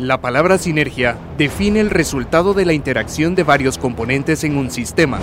La 0.00 0.22
palabra 0.22 0.56
sinergia 0.56 1.18
define 1.36 1.78
el 1.78 1.90
resultado 1.90 2.54
de 2.54 2.64
la 2.64 2.72
interacción 2.72 3.34
de 3.34 3.42
varios 3.42 3.76
componentes 3.76 4.44
en 4.44 4.56
un 4.56 4.70
sistema. 4.70 5.18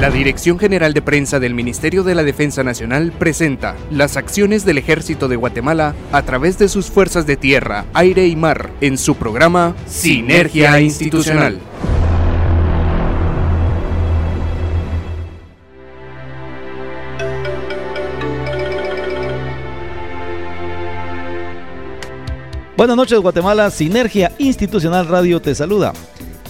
La 0.00 0.08
Dirección 0.08 0.58
General 0.58 0.94
de 0.94 1.02
Prensa 1.02 1.38
del 1.38 1.52
Ministerio 1.52 2.02
de 2.02 2.14
la 2.14 2.22
Defensa 2.22 2.64
Nacional 2.64 3.12
presenta 3.12 3.76
las 3.90 4.16
acciones 4.16 4.64
del 4.64 4.78
Ejército 4.78 5.28
de 5.28 5.36
Guatemala 5.36 5.94
a 6.12 6.22
través 6.22 6.58
de 6.58 6.70
sus 6.70 6.86
fuerzas 6.86 7.26
de 7.26 7.36
tierra, 7.36 7.84
aire 7.92 8.26
y 8.26 8.36
mar 8.36 8.70
en 8.80 8.96
su 8.96 9.16
programa 9.16 9.74
Sinergia 9.86 10.80
Institucional. 10.80 11.58
Buenas 22.76 22.96
noches 22.98 23.18
Guatemala, 23.20 23.70
Sinergia 23.70 24.32
Institucional 24.36 25.08
Radio 25.08 25.40
te 25.40 25.54
saluda. 25.54 25.94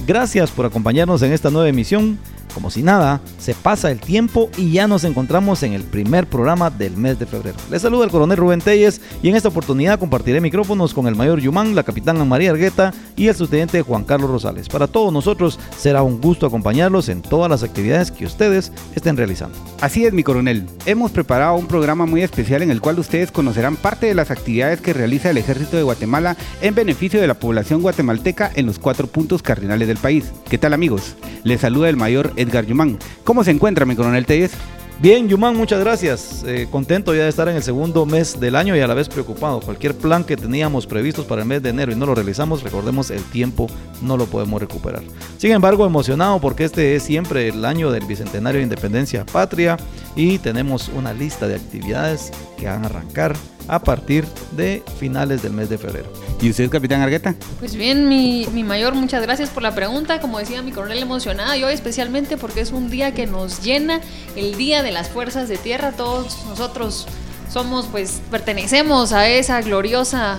Gracias 0.08 0.50
por 0.50 0.66
acompañarnos 0.66 1.22
en 1.22 1.32
esta 1.32 1.50
nueva 1.50 1.68
emisión 1.68 2.18
como 2.56 2.70
si 2.70 2.82
nada, 2.82 3.20
se 3.38 3.52
pasa 3.52 3.90
el 3.90 4.00
tiempo 4.00 4.48
y 4.56 4.72
ya 4.72 4.88
nos 4.88 5.04
encontramos 5.04 5.62
en 5.62 5.74
el 5.74 5.82
primer 5.82 6.26
programa 6.26 6.70
del 6.70 6.96
mes 6.96 7.18
de 7.18 7.26
febrero. 7.26 7.58
Les 7.70 7.82
saluda 7.82 8.06
el 8.06 8.10
coronel 8.10 8.38
Rubén 8.38 8.62
Telles 8.62 9.02
y 9.22 9.28
en 9.28 9.36
esta 9.36 9.50
oportunidad 9.50 9.98
compartiré 9.98 10.40
micrófonos 10.40 10.94
con 10.94 11.06
el 11.06 11.16
mayor 11.16 11.38
Yumán, 11.38 11.74
la 11.74 11.82
capitana 11.82 12.24
María 12.24 12.52
Argueta 12.52 12.94
y 13.14 13.28
el 13.28 13.34
subteniente 13.34 13.82
Juan 13.82 14.04
Carlos 14.04 14.30
Rosales. 14.30 14.70
Para 14.70 14.86
todos 14.86 15.12
nosotros 15.12 15.60
será 15.76 16.02
un 16.02 16.18
gusto 16.18 16.46
acompañarlos 16.46 17.10
en 17.10 17.20
todas 17.20 17.50
las 17.50 17.62
actividades 17.62 18.10
que 18.10 18.24
ustedes 18.24 18.72
estén 18.94 19.18
realizando. 19.18 19.58
Así 19.82 20.06
es, 20.06 20.14
mi 20.14 20.22
coronel. 20.22 20.64
Hemos 20.86 21.10
preparado 21.10 21.56
un 21.56 21.66
programa 21.66 22.06
muy 22.06 22.22
especial 22.22 22.62
en 22.62 22.70
el 22.70 22.80
cual 22.80 22.98
ustedes 22.98 23.30
conocerán 23.30 23.76
parte 23.76 24.06
de 24.06 24.14
las 24.14 24.30
actividades 24.30 24.80
que 24.80 24.94
realiza 24.94 25.28
el 25.28 25.36
Ejército 25.36 25.76
de 25.76 25.82
Guatemala 25.82 26.38
en 26.62 26.74
beneficio 26.74 27.20
de 27.20 27.26
la 27.26 27.34
población 27.34 27.82
guatemalteca 27.82 28.50
en 28.54 28.64
los 28.64 28.78
cuatro 28.78 29.08
puntos 29.08 29.42
cardinales 29.42 29.88
del 29.88 29.98
país. 29.98 30.32
¿Qué 30.48 30.56
tal 30.56 30.72
amigos? 30.72 31.16
Les 31.44 31.60
saluda 31.60 31.90
el 31.90 31.96
mayor 31.96 32.32
Edgar 32.46 32.64
Yumán. 32.66 32.98
¿Cómo 33.24 33.44
se 33.44 33.50
encuentra 33.50 33.84
mi 33.84 33.96
coronel 33.96 34.26
Telles? 34.26 34.52
Bien, 34.98 35.28
Yumán, 35.28 35.54
muchas 35.54 35.80
gracias. 35.80 36.42
Eh, 36.46 36.68
contento 36.70 37.14
ya 37.14 37.24
de 37.24 37.28
estar 37.28 37.46
en 37.50 37.56
el 37.56 37.62
segundo 37.62 38.06
mes 38.06 38.40
del 38.40 38.56
año 38.56 38.74
y 38.74 38.80
a 38.80 38.86
la 38.86 38.94
vez 38.94 39.10
preocupado. 39.10 39.60
Cualquier 39.60 39.94
plan 39.94 40.24
que 40.24 40.38
teníamos 40.38 40.86
previstos 40.86 41.26
para 41.26 41.42
el 41.42 41.48
mes 41.48 41.62
de 41.62 41.68
enero 41.68 41.92
y 41.92 41.96
no 41.96 42.06
lo 42.06 42.14
realizamos, 42.14 42.62
recordemos, 42.62 43.10
el 43.10 43.22
tiempo 43.24 43.66
no 44.00 44.16
lo 44.16 44.24
podemos 44.24 44.58
recuperar. 44.58 45.02
Sin 45.36 45.52
embargo, 45.52 45.84
emocionado 45.84 46.40
porque 46.40 46.64
este 46.64 46.96
es 46.96 47.02
siempre 47.02 47.48
el 47.48 47.66
año 47.66 47.90
del 47.90 48.06
Bicentenario 48.06 48.58
de 48.58 48.64
Independencia 48.64 49.26
Patria 49.26 49.76
y 50.14 50.38
tenemos 50.38 50.88
una 50.88 51.12
lista 51.12 51.46
de 51.46 51.56
actividades 51.56 52.32
que 52.56 52.66
van 52.66 52.84
a 52.84 52.86
arrancar 52.86 53.36
a 53.68 53.78
partir 53.78 54.24
de 54.52 54.82
finales 54.98 55.42
del 55.42 55.52
mes 55.52 55.68
de 55.68 55.78
febrero. 55.78 56.12
¿Y 56.40 56.50
usted, 56.50 56.68
capitán 56.70 57.00
Argueta? 57.00 57.34
Pues 57.58 57.74
bien, 57.74 58.08
mi, 58.08 58.46
mi, 58.52 58.62
mayor, 58.62 58.94
muchas 58.94 59.22
gracias 59.22 59.50
por 59.50 59.62
la 59.62 59.74
pregunta. 59.74 60.20
Como 60.20 60.38
decía 60.38 60.62
mi 60.62 60.72
coronel, 60.72 60.98
emocionada. 60.98 61.56
Y 61.56 61.64
hoy 61.64 61.72
especialmente 61.72 62.36
porque 62.36 62.60
es 62.60 62.72
un 62.72 62.90
día 62.90 63.14
que 63.14 63.26
nos 63.26 63.62
llena, 63.62 64.00
el 64.36 64.56
Día 64.56 64.82
de 64.82 64.92
las 64.92 65.08
Fuerzas 65.08 65.48
de 65.48 65.56
Tierra. 65.56 65.92
Todos 65.92 66.44
nosotros 66.46 67.06
somos, 67.50 67.86
pues, 67.86 68.20
pertenecemos 68.30 69.12
a 69.12 69.28
esa 69.28 69.60
gloriosa 69.62 70.38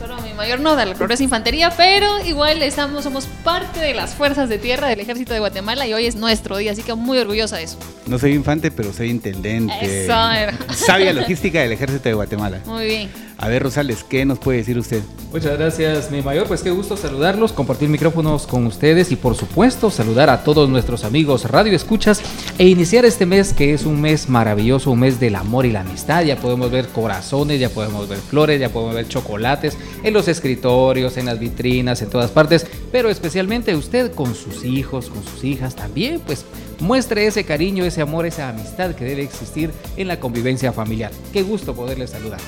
solo 0.00 0.18
mi 0.22 0.32
mayor 0.32 0.60
no 0.60 0.76
de 0.76 0.86
la 0.86 0.94
gloriosa 0.94 1.22
infantería, 1.22 1.70
pero 1.76 2.24
igual 2.24 2.62
estamos, 2.62 3.04
somos 3.04 3.26
parte 3.44 3.80
de 3.80 3.92
las 3.92 4.14
fuerzas 4.14 4.48
de 4.48 4.56
tierra 4.56 4.88
del 4.88 4.98
ejército 4.98 5.34
de 5.34 5.40
Guatemala 5.40 5.86
y 5.86 5.92
hoy 5.92 6.06
es 6.06 6.16
nuestro 6.16 6.56
día, 6.56 6.72
así 6.72 6.82
que 6.82 6.94
muy 6.94 7.18
orgullosa 7.18 7.58
de 7.58 7.64
eso. 7.64 7.76
No 8.06 8.18
soy 8.18 8.32
infante, 8.32 8.70
pero 8.70 8.94
soy 8.94 9.10
intendente. 9.10 9.74
Eso 9.82 10.12
era. 10.12 10.56
Sabia 10.72 11.12
logística 11.12 11.60
del 11.60 11.72
ejército 11.72 12.08
de 12.08 12.14
Guatemala. 12.14 12.60
Muy 12.64 12.86
bien. 12.86 13.10
A 13.42 13.48
ver, 13.48 13.62
Rosales, 13.62 14.04
¿qué 14.04 14.26
nos 14.26 14.38
puede 14.38 14.58
decir 14.58 14.78
usted? 14.78 15.02
Muchas 15.32 15.56
gracias, 15.56 16.10
mi 16.10 16.20
mayor. 16.20 16.46
Pues 16.46 16.62
qué 16.62 16.70
gusto 16.70 16.96
saludarlos, 16.98 17.52
compartir 17.52 17.88
micrófonos 17.88 18.46
con 18.46 18.66
ustedes 18.66 19.12
y 19.12 19.16
por 19.16 19.34
supuesto 19.34 19.90
saludar 19.90 20.28
a 20.28 20.44
todos 20.44 20.68
nuestros 20.68 21.04
amigos 21.04 21.44
Radio 21.44 21.74
Escuchas 21.74 22.20
e 22.58 22.66
iniciar 22.68 23.06
este 23.06 23.24
mes 23.24 23.54
que 23.54 23.72
es 23.72 23.86
un 23.86 23.98
mes 23.98 24.28
maravilloso, 24.28 24.90
un 24.90 25.00
mes 25.00 25.20
del 25.20 25.36
amor 25.36 25.64
y 25.64 25.72
la 25.72 25.80
amistad. 25.80 26.22
Ya 26.22 26.36
podemos 26.36 26.70
ver 26.70 26.88
corazones, 26.88 27.58
ya 27.60 27.70
podemos 27.70 28.08
ver 28.10 28.18
flores, 28.18 28.60
ya 28.60 28.68
podemos 28.68 28.94
ver 28.94 29.08
chocolates 29.08 29.78
en 30.02 30.14
los 30.14 30.28
escritorios, 30.28 31.16
en 31.16 31.26
las 31.26 31.38
vitrinas, 31.38 32.02
en 32.02 32.10
todas 32.10 32.30
partes, 32.30 32.66
pero 32.92 33.10
especialmente 33.10 33.74
usted 33.74 34.12
con 34.12 34.34
sus 34.34 34.64
hijos, 34.64 35.08
con 35.08 35.24
sus 35.24 35.44
hijas 35.44 35.76
también, 35.76 36.20
pues 36.20 36.44
muestre 36.80 37.26
ese 37.26 37.44
cariño, 37.44 37.84
ese 37.84 38.02
amor, 38.02 38.26
esa 38.26 38.48
amistad 38.48 38.94
que 38.94 39.04
debe 39.04 39.22
existir 39.22 39.70
en 39.96 40.08
la 40.08 40.18
convivencia 40.18 40.72
familiar. 40.72 41.12
Qué 41.32 41.42
gusto 41.42 41.74
poderles 41.74 42.10
saludar. 42.10 42.40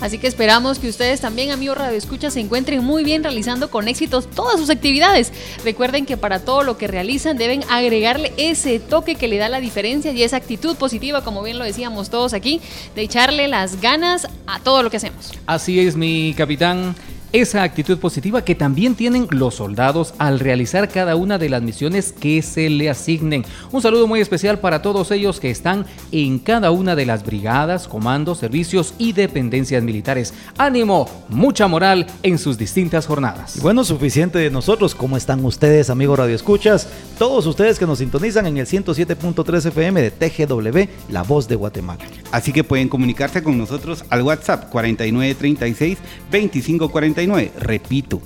Así 0.00 0.16
que 0.16 0.26
esperamos 0.26 0.78
que 0.78 0.88
ustedes 0.88 1.20
también, 1.20 1.50
amigos 1.50 1.76
Radio 1.76 1.98
Escucha, 1.98 2.30
se 2.30 2.40
encuentren 2.40 2.82
muy 2.82 3.04
bien 3.04 3.22
realizando 3.22 3.70
con 3.70 3.86
éxitos 3.86 4.30
todas 4.30 4.58
sus 4.58 4.70
actividades. 4.70 5.30
Recuerden 5.62 6.06
que 6.06 6.16
para 6.16 6.40
todo 6.40 6.62
lo 6.62 6.78
que 6.78 6.86
realizan 6.86 7.36
deben 7.36 7.62
agregarle 7.68 8.32
ese 8.38 8.80
toque 8.80 9.16
que 9.16 9.28
le 9.28 9.36
da 9.36 9.50
la 9.50 9.60
diferencia 9.60 10.10
y 10.12 10.22
esa 10.22 10.38
actitud 10.38 10.76
positiva, 10.76 11.22
como 11.22 11.42
bien 11.42 11.58
lo 11.58 11.64
decíamos 11.66 12.08
todos 12.08 12.32
aquí, 12.32 12.62
de 12.94 13.02
echarle 13.02 13.46
las 13.46 13.82
ganas 13.82 14.26
a 14.46 14.60
todo 14.60 14.82
lo 14.82 14.90
que 14.90 14.96
hacemos. 14.96 15.32
Así 15.46 15.80
es, 15.80 15.96
mi 15.96 16.34
capitán 16.34 16.94
esa 17.32 17.62
actitud 17.62 17.98
positiva 17.98 18.44
que 18.44 18.56
también 18.56 18.94
tienen 18.94 19.28
los 19.30 19.54
soldados 19.54 20.14
al 20.18 20.40
realizar 20.40 20.88
cada 20.88 21.14
una 21.14 21.38
de 21.38 21.48
las 21.48 21.62
misiones 21.62 22.12
que 22.12 22.42
se 22.42 22.68
le 22.68 22.90
asignen. 22.90 23.44
Un 23.70 23.82
saludo 23.82 24.08
muy 24.08 24.20
especial 24.20 24.58
para 24.58 24.82
todos 24.82 25.10
ellos 25.12 25.38
que 25.38 25.50
están 25.50 25.86
en 26.10 26.40
cada 26.40 26.72
una 26.72 26.96
de 26.96 27.06
las 27.06 27.24
brigadas, 27.24 27.86
comandos, 27.86 28.38
servicios 28.38 28.94
y 28.98 29.12
dependencias 29.12 29.82
militares. 29.82 30.34
Ánimo, 30.58 31.08
mucha 31.28 31.68
moral 31.68 32.06
en 32.24 32.38
sus 32.38 32.58
distintas 32.58 33.06
jornadas. 33.06 33.60
bueno, 33.62 33.84
suficiente 33.84 34.38
de 34.38 34.50
nosotros. 34.50 34.94
¿Cómo 34.94 35.16
están 35.16 35.44
ustedes, 35.44 35.88
amigos 35.90 36.18
Radio 36.18 36.34
Escuchas? 36.34 36.88
Todos 37.18 37.46
ustedes 37.46 37.78
que 37.78 37.86
nos 37.86 37.98
sintonizan 37.98 38.46
en 38.46 38.56
el 38.56 38.66
107.3 38.66 39.66
FM 39.66 40.02
de 40.02 40.10
TGW, 40.10 41.12
La 41.12 41.22
Voz 41.22 41.46
de 41.46 41.54
Guatemala. 41.54 42.04
Así 42.32 42.52
que 42.52 42.64
pueden 42.64 42.88
comunicarse 42.88 43.42
con 43.42 43.56
nosotros 43.56 44.04
al 44.10 44.22
WhatsApp 44.22 44.68
4936 44.70 45.98
2540 46.30 47.19
Repito, 47.58 48.20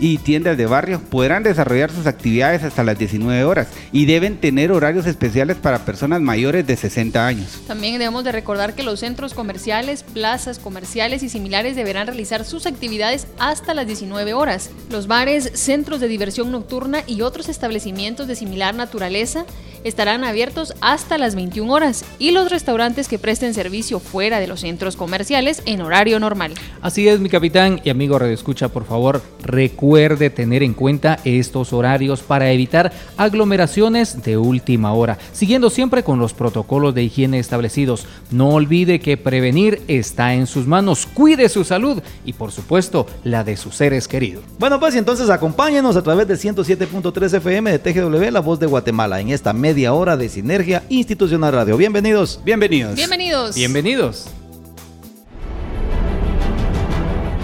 y 0.00 0.18
tiendas 0.18 0.56
de 0.56 0.66
barrio 0.66 1.00
podrán 1.00 1.42
desarrollar 1.42 1.90
sus 1.90 2.06
actividades 2.06 2.62
hasta 2.62 2.82
las 2.82 2.98
19 2.98 3.44
horas 3.44 3.68
y 3.92 4.06
deben 4.06 4.38
tener 4.38 4.72
horarios 4.72 5.06
especiales 5.06 5.56
para 5.58 5.84
personas 5.84 6.20
mayores 6.20 6.66
de 6.66 6.76
60 6.76 7.26
años. 7.26 7.60
También 7.66 7.98
debemos 7.98 8.24
de 8.24 8.32
recordar 8.32 8.74
que 8.74 8.82
los 8.82 9.00
centros 9.00 9.34
comerciales, 9.34 10.02
plazas 10.02 10.58
comerciales 10.58 11.22
y 11.22 11.28
similares 11.28 11.76
deberán 11.76 12.06
realizar 12.06 12.44
sus 12.44 12.66
actividades 12.66 13.26
hasta 13.38 13.74
las 13.74 13.86
19 13.86 14.32
horas. 14.32 14.70
Los 14.90 15.06
bares, 15.06 15.50
centros 15.54 16.00
de 16.00 16.08
diversión 16.08 16.50
nocturna 16.50 17.02
y 17.06 17.22
otros 17.22 17.48
establecimientos 17.48 18.26
de 18.26 18.36
similar 18.36 18.74
naturaleza 18.74 19.44
estarán 19.84 20.24
abiertos 20.24 20.74
hasta 20.80 21.18
las 21.18 21.34
21 21.34 21.72
horas 21.72 22.04
y 22.18 22.30
los 22.32 22.50
restaurantes 22.50 23.08
que 23.08 23.18
presten 23.18 23.54
servicio 23.54 24.00
fuera 24.00 24.40
de 24.40 24.46
los 24.46 24.60
centros 24.60 24.96
comerciales 24.96 25.62
en 25.66 25.80
horario 25.80 26.20
normal. 26.20 26.52
Así 26.82 27.08
es, 27.08 27.20
mi 27.20 27.28
capitán 27.28 27.80
y 27.84 27.90
amigo 27.90 28.18
Radio 28.18 28.34
Escucha, 28.34 28.68
por 28.68 28.84
favor, 28.84 29.22
recuerde 29.42 30.30
tener 30.30 30.62
en 30.62 30.74
cuenta 30.74 31.18
estos 31.24 31.72
horarios 31.72 32.22
para 32.22 32.50
evitar 32.50 32.92
aglomeraciones 33.16 34.22
de 34.22 34.36
última 34.36 34.92
hora, 34.92 35.18
siguiendo 35.32 35.70
siempre 35.70 36.02
con 36.02 36.18
los 36.18 36.34
protocolos 36.34 36.94
de 36.94 37.02
higiene 37.02 37.38
establecidos. 37.38 38.06
No 38.30 38.50
olvide 38.50 39.00
que 39.00 39.16
prevenir 39.16 39.82
está 39.88 40.34
en 40.34 40.46
sus 40.46 40.66
manos. 40.66 41.06
Cuide 41.06 41.48
su 41.48 41.64
salud 41.64 42.02
y, 42.24 42.32
por 42.32 42.52
supuesto, 42.52 43.06
la 43.24 43.44
de 43.44 43.56
sus 43.56 43.76
seres 43.76 44.08
queridos. 44.08 44.44
Bueno, 44.58 44.78
pues 44.80 44.94
y 44.94 44.98
entonces 44.98 45.30
acompáñenos 45.30 45.96
a 45.96 46.02
través 46.02 46.26
de 46.28 46.34
107.3 46.34 47.34
FM 47.34 47.70
de 47.70 47.78
TGW, 47.78 48.30
La 48.30 48.40
Voz 48.40 48.58
de 48.58 48.66
Guatemala, 48.66 49.20
en 49.20 49.30
esta 49.30 49.52
media 49.70 49.92
hora 49.94 50.16
de 50.16 50.28
Sinergia 50.28 50.82
Institucional 50.88 51.52
Radio. 51.52 51.76
Bienvenidos. 51.76 52.40
Bienvenidos. 52.44 52.96
Bienvenidos. 52.96 53.54
Bienvenidos. 53.54 54.26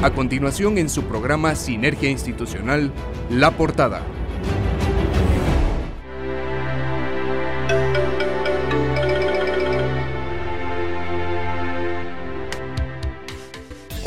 A 0.03 0.11
continuación 0.11 0.77
en 0.77 0.89
su 0.89 1.05
programa 1.05 1.55
Sinergia 1.55 2.11
Institucional, 2.11 2.91
La 3.31 3.53
Portada. 3.53 4.03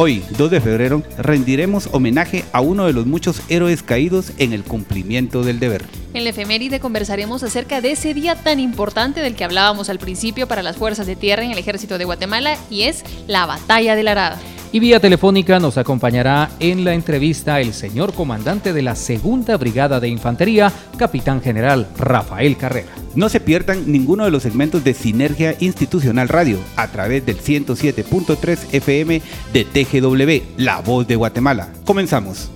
Hoy, 0.01 0.23
2 0.37 0.49
de 0.49 0.61
febrero, 0.61 1.03
rendiremos 1.17 1.89
homenaje 1.91 2.45
a 2.53 2.61
uno 2.61 2.85
de 2.85 2.93
los 2.93 3.05
muchos 3.05 3.41
héroes 3.49 3.83
caídos 3.83 4.31
en 4.37 4.53
el 4.53 4.63
cumplimiento 4.63 5.43
del 5.43 5.59
deber. 5.59 5.83
En 6.13 6.23
la 6.23 6.29
efeméride 6.29 6.79
conversaremos 6.79 7.43
acerca 7.43 7.81
de 7.81 7.91
ese 7.91 8.13
día 8.13 8.35
tan 8.35 8.61
importante 8.61 9.19
del 9.19 9.35
que 9.35 9.43
hablábamos 9.43 9.89
al 9.89 9.99
principio 9.99 10.47
para 10.47 10.63
las 10.63 10.77
fuerzas 10.77 11.05
de 11.05 11.17
tierra 11.17 11.43
en 11.43 11.51
el 11.51 11.57
ejército 11.57 11.97
de 11.97 12.05
Guatemala 12.05 12.55
y 12.69 12.83
es 12.83 13.03
la 13.27 13.45
Batalla 13.45 13.97
de 13.97 14.03
la 14.03 14.11
Arada. 14.11 14.39
Y 14.71 14.79
vía 14.79 14.99
telefónica 14.99 15.59
nos 15.59 15.79
acompañará 15.79 16.51
en 16.59 16.83
la 16.83 16.93
entrevista 16.93 17.59
el 17.59 17.73
señor 17.73 18.13
comandante 18.13 18.71
de 18.71 18.83
la 18.83 18.95
Segunda 18.95 19.57
Brigada 19.57 19.99
de 19.99 20.09
Infantería, 20.09 20.71
capitán 20.95 21.41
general 21.41 21.87
Rafael 21.97 22.55
Carrera. 22.55 22.89
No 23.15 23.29
se 23.29 23.39
pierdan 23.39 23.91
ninguno 23.91 24.25
de 24.25 24.31
los 24.31 24.43
segmentos 24.43 24.83
de 24.83 24.93
Sinergia 24.93 25.55
Institucional 25.59 26.29
Radio 26.29 26.59
a 26.75 26.87
través 26.89 27.25
del 27.25 27.39
107.3 27.39 28.67
FM 28.71 29.21
de 29.53 29.65
TGW, 29.65 30.61
La 30.61 30.81
Voz 30.81 31.07
de 31.07 31.15
Guatemala. 31.15 31.69
Comenzamos. 31.83 32.51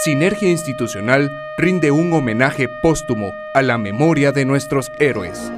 Sinergia 0.00 0.48
Institucional 0.48 1.28
rinde 1.56 1.90
un 1.90 2.12
homenaje 2.12 2.68
póstumo 2.68 3.32
a 3.52 3.62
la 3.62 3.78
memoria 3.78 4.30
de 4.30 4.44
nuestros 4.44 4.92
héroes. 5.00 5.50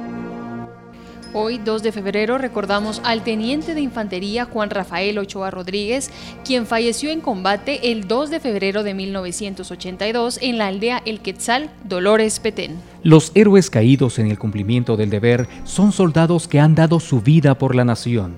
Hoy, 1.31 1.59
2 1.59 1.83
de 1.83 1.91
febrero, 1.91 2.39
recordamos 2.39 3.03
al 3.05 3.23
teniente 3.23 3.75
de 3.75 3.81
infantería 3.81 4.45
Juan 4.45 4.71
Rafael 4.71 5.19
Ochoa 5.19 5.51
Rodríguez, 5.51 6.09
quien 6.43 6.65
falleció 6.65 7.11
en 7.11 7.21
combate 7.21 7.91
el 7.91 8.07
2 8.07 8.31
de 8.31 8.39
febrero 8.39 8.81
de 8.81 8.95
1982 8.95 10.39
en 10.41 10.57
la 10.57 10.67
aldea 10.67 11.03
El 11.05 11.19
Quetzal, 11.19 11.69
Dolores 11.83 12.39
Petén. 12.39 12.77
Los 13.03 13.31
héroes 13.35 13.69
caídos 13.69 14.17
en 14.17 14.25
el 14.25 14.39
cumplimiento 14.39 14.97
del 14.97 15.11
deber 15.11 15.47
son 15.65 15.91
soldados 15.91 16.47
que 16.47 16.59
han 16.59 16.73
dado 16.73 16.99
su 16.99 17.21
vida 17.21 17.59
por 17.59 17.75
la 17.75 17.85
nación, 17.85 18.33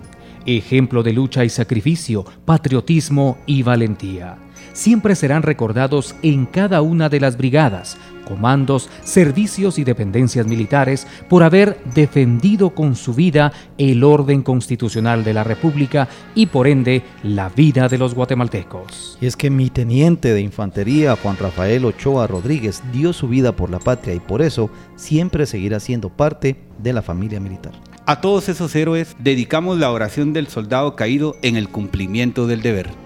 ejemplo 0.45 1.01
de 1.01 1.13
lucha 1.13 1.45
y 1.45 1.49
sacrificio, 1.49 2.25
patriotismo 2.45 3.37
y 3.45 3.63
valentía 3.63 4.37
siempre 4.73 5.15
serán 5.15 5.43
recordados 5.43 6.15
en 6.21 6.45
cada 6.45 6.81
una 6.81 7.09
de 7.09 7.19
las 7.19 7.37
brigadas, 7.37 7.97
comandos, 8.25 8.89
servicios 9.03 9.77
y 9.79 9.83
dependencias 9.83 10.47
militares 10.47 11.07
por 11.29 11.43
haber 11.43 11.81
defendido 11.93 12.71
con 12.71 12.95
su 12.95 13.13
vida 13.13 13.53
el 13.77 14.03
orden 14.03 14.41
constitucional 14.41 15.23
de 15.23 15.33
la 15.33 15.43
República 15.43 16.07
y 16.35 16.47
por 16.47 16.67
ende 16.67 17.03
la 17.23 17.49
vida 17.49 17.87
de 17.87 17.97
los 17.97 18.13
guatemaltecos. 18.13 19.17
Y 19.21 19.27
es 19.27 19.35
que 19.35 19.49
mi 19.49 19.69
teniente 19.69 20.33
de 20.33 20.41
infantería, 20.41 21.15
Juan 21.15 21.37
Rafael 21.37 21.85
Ochoa 21.85 22.27
Rodríguez, 22.27 22.81
dio 22.91 23.13
su 23.13 23.27
vida 23.27 23.55
por 23.55 23.69
la 23.69 23.79
patria 23.79 24.13
y 24.13 24.19
por 24.19 24.41
eso 24.41 24.69
siempre 24.95 25.45
seguirá 25.45 25.79
siendo 25.79 26.09
parte 26.09 26.57
de 26.79 26.93
la 26.93 27.01
familia 27.01 27.39
militar. 27.39 27.73
A 28.05 28.19
todos 28.19 28.49
esos 28.49 28.75
héroes 28.75 29.15
dedicamos 29.19 29.79
la 29.79 29.89
oración 29.89 30.33
del 30.33 30.47
soldado 30.47 30.95
caído 30.95 31.37
en 31.41 31.55
el 31.55 31.69
cumplimiento 31.69 32.47
del 32.47 32.61
deber. 32.61 33.02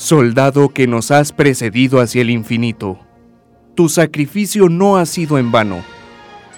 Soldado 0.00 0.70
que 0.70 0.86
nos 0.86 1.10
has 1.10 1.30
precedido 1.30 2.00
hacia 2.00 2.22
el 2.22 2.30
infinito, 2.30 2.98
tu 3.74 3.90
sacrificio 3.90 4.70
no 4.70 4.96
ha 4.96 5.04
sido 5.04 5.36
en 5.36 5.52
vano, 5.52 5.84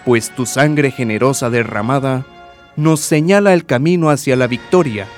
pues 0.05 0.31
tu 0.31 0.47
sangre 0.47 0.93
generosa 0.93 1.51
derramada 1.51 2.25
nos 2.77 3.01
señala 3.01 3.53
el 3.53 3.67
camino 3.67 4.11
hacia 4.11 4.37
la 4.37 4.47
victoria 4.47 5.09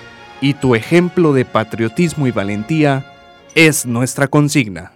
y 0.41 0.55
tu 0.55 0.75
ejemplo 0.75 1.35
de 1.35 1.45
patriotismo 1.45 2.27
y 2.27 2.31
valentía 2.31 3.13
es 3.55 3.85
nuestra 3.85 4.27
consigna. 4.27 4.93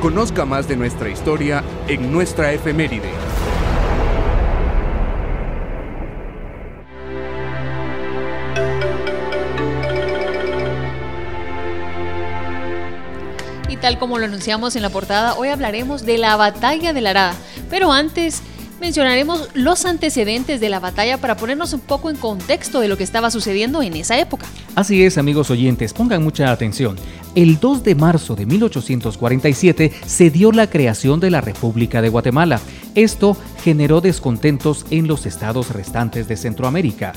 Conozca 0.00 0.46
más 0.46 0.66
de 0.66 0.76
nuestra 0.76 1.10
historia 1.10 1.62
en 1.88 2.10
nuestra 2.10 2.54
efeméride. 2.54 3.10
Tal 13.80 13.98
como 13.98 14.18
lo 14.18 14.26
anunciamos 14.26 14.76
en 14.76 14.82
la 14.82 14.90
portada, 14.90 15.34
hoy 15.34 15.48
hablaremos 15.48 16.04
de 16.04 16.18
la 16.18 16.36
batalla 16.36 16.92
de 16.92 17.00
la 17.00 17.10
Arada. 17.10 17.34
Pero 17.70 17.92
antes 17.92 18.42
mencionaremos 18.80 19.48
los 19.54 19.84
antecedentes 19.84 20.60
de 20.60 20.68
la 20.68 20.80
batalla 20.80 21.18
para 21.18 21.36
ponernos 21.36 21.72
un 21.72 21.80
poco 21.80 22.10
en 22.10 22.16
contexto 22.16 22.80
de 22.80 22.88
lo 22.88 22.96
que 22.96 23.04
estaba 23.04 23.30
sucediendo 23.30 23.82
en 23.82 23.94
esa 23.94 24.18
época. 24.18 24.46
Así 24.74 25.04
es, 25.04 25.18
amigos 25.18 25.50
oyentes, 25.50 25.92
pongan 25.92 26.22
mucha 26.22 26.50
atención. 26.50 26.96
El 27.34 27.60
2 27.60 27.84
de 27.84 27.94
marzo 27.94 28.34
de 28.36 28.46
1847 28.46 29.92
se 30.06 30.30
dio 30.30 30.52
la 30.52 30.68
creación 30.68 31.20
de 31.20 31.30
la 31.30 31.40
República 31.40 32.02
de 32.02 32.08
Guatemala. 32.08 32.60
Esto 32.94 33.36
generó 33.62 34.00
descontentos 34.00 34.84
en 34.90 35.06
los 35.06 35.26
estados 35.26 35.70
restantes 35.70 36.26
de 36.28 36.36
Centroamérica. 36.36 37.12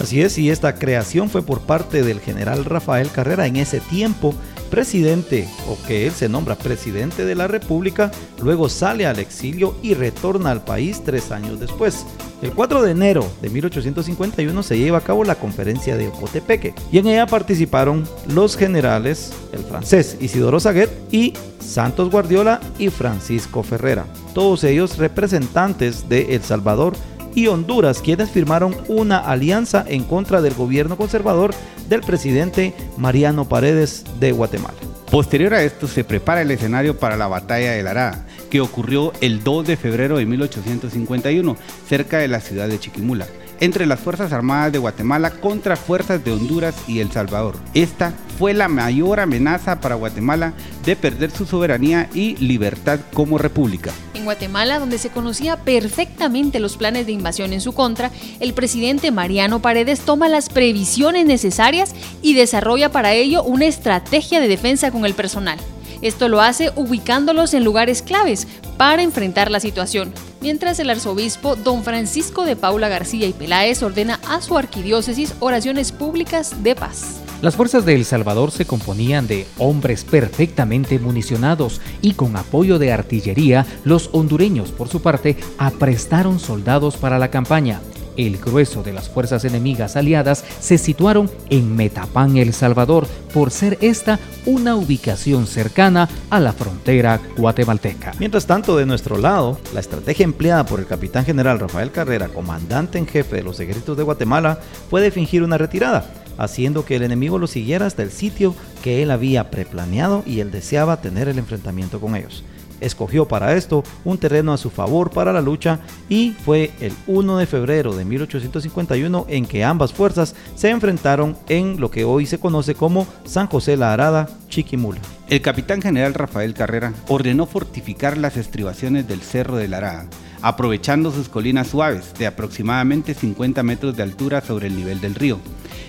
Así 0.00 0.20
es, 0.20 0.36
y 0.38 0.50
esta 0.50 0.74
creación 0.74 1.30
fue 1.30 1.42
por 1.42 1.60
parte 1.60 2.02
del 2.02 2.20
general 2.20 2.64
Rafael 2.64 3.10
Carrera 3.10 3.46
en 3.46 3.56
ese 3.56 3.80
tiempo 3.80 4.34
presidente, 4.74 5.46
o 5.68 5.78
que 5.86 6.04
él 6.04 6.12
se 6.12 6.28
nombra 6.28 6.56
presidente 6.56 7.24
de 7.24 7.36
la 7.36 7.46
República, 7.46 8.10
luego 8.42 8.68
sale 8.68 9.06
al 9.06 9.20
exilio 9.20 9.76
y 9.84 9.94
retorna 9.94 10.50
al 10.50 10.64
país 10.64 11.00
tres 11.04 11.30
años 11.30 11.60
después. 11.60 12.04
El 12.42 12.50
4 12.50 12.82
de 12.82 12.90
enero 12.90 13.24
de 13.40 13.50
1851 13.50 14.62
se 14.64 14.76
lleva 14.76 14.98
a 14.98 15.02
cabo 15.02 15.22
la 15.22 15.36
conferencia 15.36 15.96
de 15.96 16.08
Ocotepeque 16.08 16.74
y 16.90 16.98
en 16.98 17.06
ella 17.06 17.26
participaron 17.26 18.02
los 18.26 18.56
generales, 18.56 19.32
el 19.52 19.60
francés 19.60 20.16
Isidoro 20.20 20.58
Saguet 20.58 20.90
y 21.12 21.34
Santos 21.60 22.10
Guardiola 22.10 22.58
y 22.76 22.88
Francisco 22.88 23.62
Ferrera, 23.62 24.06
todos 24.34 24.64
ellos 24.64 24.98
representantes 24.98 26.08
de 26.08 26.34
El 26.34 26.42
Salvador 26.42 26.94
y 27.34 27.46
Honduras, 27.48 28.00
quienes 28.00 28.30
firmaron 28.30 28.76
una 28.88 29.18
alianza 29.18 29.84
en 29.86 30.04
contra 30.04 30.40
del 30.40 30.54
gobierno 30.54 30.96
conservador 30.96 31.54
del 31.88 32.00
presidente 32.00 32.74
Mariano 32.96 33.48
Paredes 33.48 34.04
de 34.20 34.32
Guatemala. 34.32 34.74
Posterior 35.10 35.54
a 35.54 35.62
esto 35.62 35.86
se 35.86 36.04
prepara 36.04 36.42
el 36.42 36.50
escenario 36.50 36.98
para 36.98 37.16
la 37.16 37.28
batalla 37.28 37.72
de 37.72 37.82
la 37.82 37.90
Arada, 37.90 38.26
que 38.50 38.60
ocurrió 38.60 39.12
el 39.20 39.44
2 39.44 39.66
de 39.66 39.76
febrero 39.76 40.16
de 40.16 40.26
1851, 40.26 41.56
cerca 41.88 42.18
de 42.18 42.28
la 42.28 42.40
ciudad 42.40 42.68
de 42.68 42.80
Chiquimula 42.80 43.26
entre 43.64 43.86
las 43.86 43.98
Fuerzas 43.98 44.30
Armadas 44.32 44.72
de 44.72 44.78
Guatemala 44.78 45.30
contra 45.30 45.76
fuerzas 45.76 46.22
de 46.22 46.32
Honduras 46.32 46.74
y 46.86 47.00
El 47.00 47.10
Salvador. 47.10 47.56
Esta 47.72 48.12
fue 48.38 48.52
la 48.52 48.68
mayor 48.68 49.20
amenaza 49.20 49.80
para 49.80 49.94
Guatemala 49.94 50.52
de 50.84 50.96
perder 50.96 51.30
su 51.30 51.46
soberanía 51.46 52.10
y 52.12 52.36
libertad 52.36 53.00
como 53.14 53.38
república. 53.38 53.90
En 54.12 54.24
Guatemala, 54.24 54.78
donde 54.78 54.98
se 54.98 55.08
conocía 55.08 55.56
perfectamente 55.56 56.60
los 56.60 56.76
planes 56.76 57.06
de 57.06 57.12
invasión 57.12 57.54
en 57.54 57.62
su 57.62 57.72
contra, 57.72 58.10
el 58.38 58.52
presidente 58.52 59.10
Mariano 59.10 59.62
Paredes 59.62 60.00
toma 60.00 60.28
las 60.28 60.50
previsiones 60.50 61.24
necesarias 61.24 61.94
y 62.20 62.34
desarrolla 62.34 62.92
para 62.92 63.14
ello 63.14 63.42
una 63.42 63.64
estrategia 63.64 64.40
de 64.40 64.48
defensa 64.48 64.90
con 64.90 65.06
el 65.06 65.14
personal. 65.14 65.58
Esto 66.04 66.28
lo 66.28 66.42
hace 66.42 66.70
ubicándolos 66.76 67.54
en 67.54 67.64
lugares 67.64 68.02
claves 68.02 68.46
para 68.76 69.02
enfrentar 69.02 69.50
la 69.50 69.58
situación, 69.58 70.12
mientras 70.42 70.78
el 70.78 70.90
arzobispo 70.90 71.56
don 71.56 71.82
Francisco 71.82 72.44
de 72.44 72.56
Paula 72.56 72.90
García 72.90 73.26
y 73.26 73.32
Peláez 73.32 73.82
ordena 73.82 74.20
a 74.28 74.42
su 74.42 74.58
arquidiócesis 74.58 75.34
oraciones 75.40 75.92
públicas 75.92 76.62
de 76.62 76.74
paz. 76.74 77.22
Las 77.40 77.56
fuerzas 77.56 77.86
de 77.86 77.94
El 77.94 78.04
Salvador 78.04 78.50
se 78.50 78.66
componían 78.66 79.26
de 79.26 79.46
hombres 79.56 80.04
perfectamente 80.04 80.98
municionados 80.98 81.80
y 82.02 82.12
con 82.12 82.36
apoyo 82.36 82.78
de 82.78 82.92
artillería, 82.92 83.64
los 83.84 84.10
hondureños, 84.12 84.72
por 84.72 84.88
su 84.88 85.00
parte, 85.00 85.38
aprestaron 85.56 86.38
soldados 86.38 86.98
para 86.98 87.18
la 87.18 87.30
campaña. 87.30 87.80
El 88.16 88.38
grueso 88.38 88.82
de 88.82 88.92
las 88.92 89.08
fuerzas 89.08 89.44
enemigas 89.44 89.96
aliadas 89.96 90.44
se 90.60 90.78
situaron 90.78 91.30
en 91.50 91.74
Metapán, 91.74 92.36
El 92.36 92.52
Salvador, 92.52 93.06
por 93.32 93.50
ser 93.50 93.78
esta 93.80 94.18
una 94.46 94.76
ubicación 94.76 95.46
cercana 95.46 96.08
a 96.30 96.40
la 96.40 96.52
frontera 96.52 97.20
guatemalteca. 97.36 98.12
Mientras 98.18 98.46
tanto, 98.46 98.76
de 98.76 98.86
nuestro 98.86 99.18
lado, 99.18 99.58
la 99.72 99.80
estrategia 99.80 100.24
empleada 100.24 100.66
por 100.66 100.80
el 100.80 100.86
capitán 100.86 101.24
general 101.24 101.58
Rafael 101.58 101.90
Carrera, 101.90 102.28
comandante 102.28 102.98
en 102.98 103.06
jefe 103.06 103.36
de 103.36 103.42
los 103.42 103.60
ejércitos 103.60 103.96
de 103.96 104.02
Guatemala, 104.02 104.58
fue 104.90 105.00
de 105.00 105.10
fingir 105.10 105.42
una 105.42 105.58
retirada, 105.58 106.10
haciendo 106.38 106.84
que 106.84 106.96
el 106.96 107.02
enemigo 107.02 107.38
lo 107.38 107.46
siguiera 107.46 107.86
hasta 107.86 108.02
el 108.02 108.10
sitio 108.10 108.54
que 108.82 109.02
él 109.02 109.10
había 109.10 109.50
preplaneado 109.50 110.22
y 110.26 110.40
él 110.40 110.50
deseaba 110.50 111.00
tener 111.00 111.28
el 111.28 111.38
enfrentamiento 111.38 112.00
con 112.00 112.16
ellos 112.16 112.44
escogió 112.84 113.26
para 113.26 113.54
esto 113.54 113.82
un 114.04 114.18
terreno 114.18 114.52
a 114.52 114.58
su 114.58 114.70
favor 114.70 115.10
para 115.10 115.32
la 115.32 115.40
lucha 115.40 115.80
y 116.08 116.32
fue 116.44 116.70
el 116.80 116.92
1 117.06 117.38
de 117.38 117.46
febrero 117.46 117.94
de 117.94 118.04
1851 118.04 119.26
en 119.28 119.46
que 119.46 119.64
ambas 119.64 119.92
fuerzas 119.92 120.34
se 120.54 120.70
enfrentaron 120.70 121.36
en 121.48 121.80
lo 121.80 121.90
que 121.90 122.04
hoy 122.04 122.26
se 122.26 122.38
conoce 122.38 122.74
como 122.74 123.06
San 123.24 123.46
José 123.46 123.76
la 123.76 123.92
Arada, 123.92 124.28
Chiquimula. 124.48 125.00
El 125.28 125.40
capitán 125.40 125.80
general 125.80 126.14
Rafael 126.14 126.54
Carrera 126.54 126.92
ordenó 127.08 127.46
fortificar 127.46 128.18
las 128.18 128.36
estribaciones 128.36 129.08
del 129.08 129.22
Cerro 129.22 129.56
de 129.56 129.68
la 129.68 129.78
Arada, 129.78 130.06
aprovechando 130.42 131.10
sus 131.10 131.28
colinas 131.28 131.68
suaves 131.68 132.12
de 132.18 132.26
aproximadamente 132.26 133.14
50 133.14 133.62
metros 133.62 133.96
de 133.96 134.02
altura 134.02 134.42
sobre 134.42 134.66
el 134.66 134.76
nivel 134.76 135.00
del 135.00 135.14
río. 135.14 135.38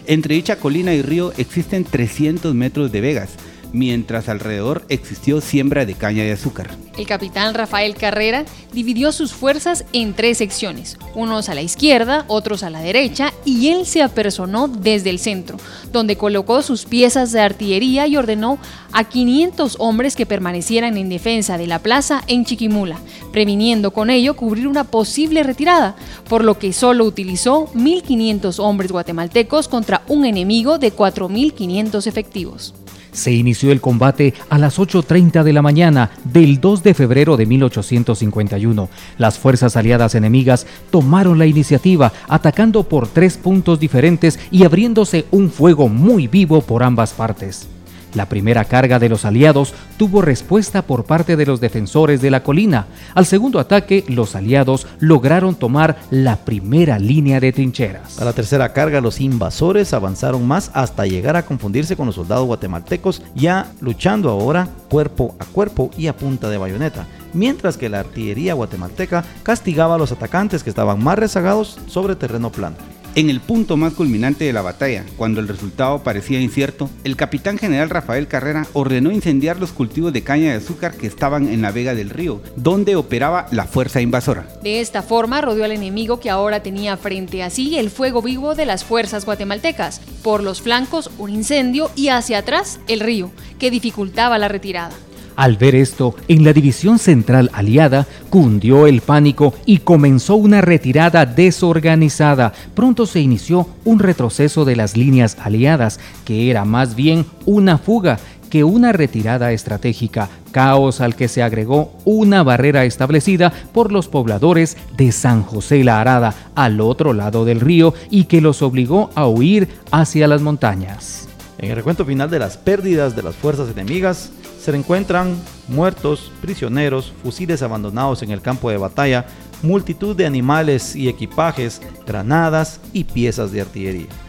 Entre 0.07 0.35
dicha 0.35 0.57
colina 0.57 0.93
y 0.93 1.01
río 1.01 1.33
existen 1.37 1.83
300 1.83 2.53
metros 2.53 2.91
de 2.91 3.01
vegas, 3.01 3.31
mientras 3.75 4.29
alrededor 4.29 4.85
existió 4.87 5.41
siembra 5.41 5.85
de 5.85 5.95
caña 5.95 6.23
de 6.23 6.31
azúcar. 6.31 6.71
El 6.97 7.05
capitán 7.05 7.53
Rafael 7.53 7.95
Carrera 7.95 8.45
dividió 8.71 9.11
sus 9.11 9.33
fuerzas 9.33 9.83
en 9.91 10.13
tres 10.13 10.37
secciones, 10.37 10.97
unos 11.13 11.49
a 11.49 11.55
la 11.55 11.61
izquierda, 11.61 12.23
otros 12.27 12.63
a 12.63 12.69
la 12.69 12.79
derecha, 12.79 13.33
y 13.43 13.67
él 13.67 13.85
se 13.85 14.01
apersonó 14.01 14.69
desde 14.69 15.09
el 15.09 15.19
centro, 15.19 15.57
donde 15.91 16.15
colocó 16.15 16.61
sus 16.61 16.85
piezas 16.85 17.33
de 17.33 17.41
artillería 17.41 18.07
y 18.07 18.15
ordenó 18.15 18.59
a 18.93 19.03
500 19.03 19.75
hombres 19.79 20.15
que 20.15 20.25
permanecieran 20.25 20.97
en 20.97 21.09
defensa 21.09 21.57
de 21.57 21.67
la 21.67 21.79
plaza 21.79 22.23
en 22.27 22.45
Chiquimula, 22.45 22.97
previniendo 23.33 23.91
con 23.91 24.09
ello 24.09 24.37
cubrir 24.37 24.67
una 24.69 24.85
posible 24.85 25.43
retirada, 25.43 25.97
por 26.29 26.45
lo 26.45 26.57
que 26.57 26.71
solo 26.71 27.03
utilizó 27.03 27.67
1.500 27.73 28.57
hombres 28.59 28.93
guatemaltecos 28.93 29.67
contra 29.67 30.03
un 30.07 30.25
enemigo 30.25 30.77
de 30.77 30.93
4.500 30.93 32.07
efectivos. 32.07 32.73
Se 33.15 33.31
inició 33.31 33.71
el 33.71 33.79
combate 33.79 34.33
a 34.49 34.57
las 34.57 34.77
8.30 34.77 35.43
de 35.43 35.53
la 35.53 35.61
mañana 35.61 36.11
del 36.25 36.59
2 36.59 36.83
de 36.83 36.93
febrero 36.93 37.37
de 37.37 37.45
1851. 37.45 38.89
Las 39.17 39.39
fuerzas 39.39 39.77
aliadas 39.77 40.15
enemigas 40.15 40.67
tomaron 40.91 41.39
la 41.39 41.45
iniciativa, 41.45 42.11
atacando 42.27 42.83
por 42.83 43.07
tres 43.07 43.37
puntos 43.37 43.79
diferentes 43.79 44.37
y 44.51 44.65
abriéndose 44.65 45.25
un 45.31 45.49
fuego 45.49 45.87
muy 45.87 46.27
vivo 46.27 46.61
por 46.61 46.83
ambas 46.83 47.13
partes. 47.13 47.69
La 48.15 48.27
primera 48.27 48.65
carga 48.65 48.97
de 48.97 49.09
los 49.09 49.25
aliados 49.25 49.73
tuvo 49.97 50.21
respuesta 50.21 50.81
por 50.81 51.05
parte 51.05 51.35
de 51.35 51.45
los 51.45 51.59
defensores 51.59 52.21
de 52.21 52.31
la 52.31 52.43
colina. 52.43 52.87
Al 53.13 53.25
segundo 53.25 53.59
ataque, 53.59 54.03
los 54.07 54.35
aliados 54.35 54.87
lograron 54.99 55.55
tomar 55.55 55.97
la 56.09 56.37
primera 56.37 56.97
línea 56.97 57.39
de 57.39 57.51
trincheras. 57.51 58.19
A 58.19 58.25
la 58.25 58.33
tercera 58.33 58.73
carga, 58.73 59.01
los 59.01 59.21
invasores 59.21 59.93
avanzaron 59.93 60.47
más 60.47 60.71
hasta 60.73 61.05
llegar 61.05 61.35
a 61.35 61.45
confundirse 61.45 61.95
con 61.95 62.07
los 62.07 62.15
soldados 62.15 62.47
guatemaltecos, 62.47 63.21
ya 63.35 63.71
luchando 63.81 64.29
ahora 64.29 64.69
cuerpo 64.89 65.35
a 65.39 65.45
cuerpo 65.45 65.91
y 65.97 66.07
a 66.07 66.15
punta 66.15 66.49
de 66.49 66.57
bayoneta 66.57 67.05
mientras 67.35 67.77
que 67.77 67.89
la 67.89 67.99
artillería 67.99 68.53
guatemalteca 68.53 69.23
castigaba 69.43 69.95
a 69.95 69.97
los 69.97 70.11
atacantes 70.11 70.63
que 70.63 70.69
estaban 70.69 71.03
más 71.03 71.19
rezagados 71.19 71.77
sobre 71.87 72.15
terreno 72.15 72.49
plano. 72.49 72.77
En 73.15 73.29
el 73.29 73.39
punto 73.39 73.77
más 73.77 73.93
culminante 73.93 74.43
de 74.43 74.51
la 74.51 74.61
batalla, 74.61 75.05
cuando 75.15 75.39
el 75.39 75.47
resultado 75.47 76.03
parecía 76.03 76.41
incierto, 76.41 76.89
el 77.05 77.15
capitán 77.15 77.57
general 77.57 77.89
Rafael 77.89 78.27
Carrera 78.27 78.67
ordenó 78.73 79.09
incendiar 79.09 79.57
los 79.57 79.71
cultivos 79.71 80.11
de 80.11 80.21
caña 80.21 80.51
de 80.51 80.57
azúcar 80.57 80.97
que 80.97 81.07
estaban 81.07 81.47
en 81.47 81.61
la 81.61 81.71
vega 81.71 81.95
del 81.95 82.09
río, 82.09 82.41
donde 82.57 82.97
operaba 82.97 83.47
la 83.51 83.67
fuerza 83.67 84.01
invasora. 84.01 84.49
De 84.61 84.81
esta 84.81 85.01
forma 85.01 85.39
rodeó 85.39 85.63
al 85.63 85.71
enemigo 85.71 86.19
que 86.19 86.29
ahora 86.29 86.61
tenía 86.61 86.97
frente 86.97 87.41
a 87.41 87.49
sí 87.49 87.77
el 87.77 87.89
fuego 87.89 88.21
vivo 88.21 88.53
de 88.53 88.65
las 88.65 88.83
fuerzas 88.83 89.23
guatemaltecas, 89.23 90.01
por 90.21 90.43
los 90.43 90.61
flancos 90.61 91.09
un 91.17 91.29
incendio 91.29 91.91
y 91.95 92.09
hacia 92.09 92.39
atrás 92.39 92.81
el 92.89 92.99
río, 92.99 93.31
que 93.59 93.71
dificultaba 93.71 94.37
la 94.37 94.49
retirada. 94.49 94.91
Al 95.35 95.57
ver 95.57 95.75
esto, 95.75 96.15
en 96.29 96.45
la 96.45 96.53
división 96.53 96.97
central 96.97 97.49
aliada 97.53 98.07
cundió 98.29 98.87
el 98.87 99.01
pánico 99.01 99.53
y 99.65 99.79
comenzó 99.79 100.35
una 100.35 100.61
retirada 100.61 101.25
desorganizada. 101.25 102.53
Pronto 102.73 103.05
se 103.05 103.19
inició 103.19 103.67
un 103.83 103.99
retroceso 103.99 104.63
de 104.63 104.77
las 104.77 104.95
líneas 104.95 105.37
aliadas, 105.41 105.99
que 106.23 106.49
era 106.49 106.63
más 106.63 106.95
bien 106.95 107.25
una 107.45 107.77
fuga 107.77 108.17
que 108.49 108.63
una 108.63 108.93
retirada 108.93 109.51
estratégica, 109.51 110.29
caos 110.51 111.01
al 111.01 111.15
que 111.15 111.27
se 111.27 111.43
agregó 111.43 111.91
una 112.05 112.43
barrera 112.43 112.85
establecida 112.85 113.51
por 113.73 113.91
los 113.91 114.07
pobladores 114.07 114.77
de 114.95 115.11
San 115.11 115.43
José 115.43 115.83
la 115.83 115.99
Arada 115.99 116.33
al 116.55 116.79
otro 116.79 117.11
lado 117.11 117.43
del 117.43 117.59
río 117.59 117.93
y 118.09 118.25
que 118.25 118.39
los 118.39 118.61
obligó 118.61 119.09
a 119.15 119.27
huir 119.27 119.67
hacia 119.91 120.29
las 120.29 120.41
montañas. 120.41 121.27
En 121.57 121.69
el 121.69 121.75
recuento 121.75 122.05
final 122.05 122.29
de 122.29 122.39
las 122.39 122.57
pérdidas 122.57 123.15
de 123.15 123.23
las 123.23 123.35
fuerzas 123.35 123.69
enemigas, 123.69 124.31
se 124.59 124.75
encuentran 124.75 125.35
muertos, 125.67 126.31
prisioneros, 126.41 127.13
fusiles 127.23 127.61
abandonados 127.61 128.23
en 128.23 128.31
el 128.31 128.41
campo 128.41 128.69
de 128.69 128.77
batalla, 128.77 129.25
multitud 129.61 130.15
de 130.15 130.25
animales 130.25 130.95
y 130.95 131.07
equipajes, 131.07 131.81
granadas 132.05 132.79
y 132.91 133.05
piezas 133.05 133.51
de 133.51 133.61
artillería. 133.61 134.24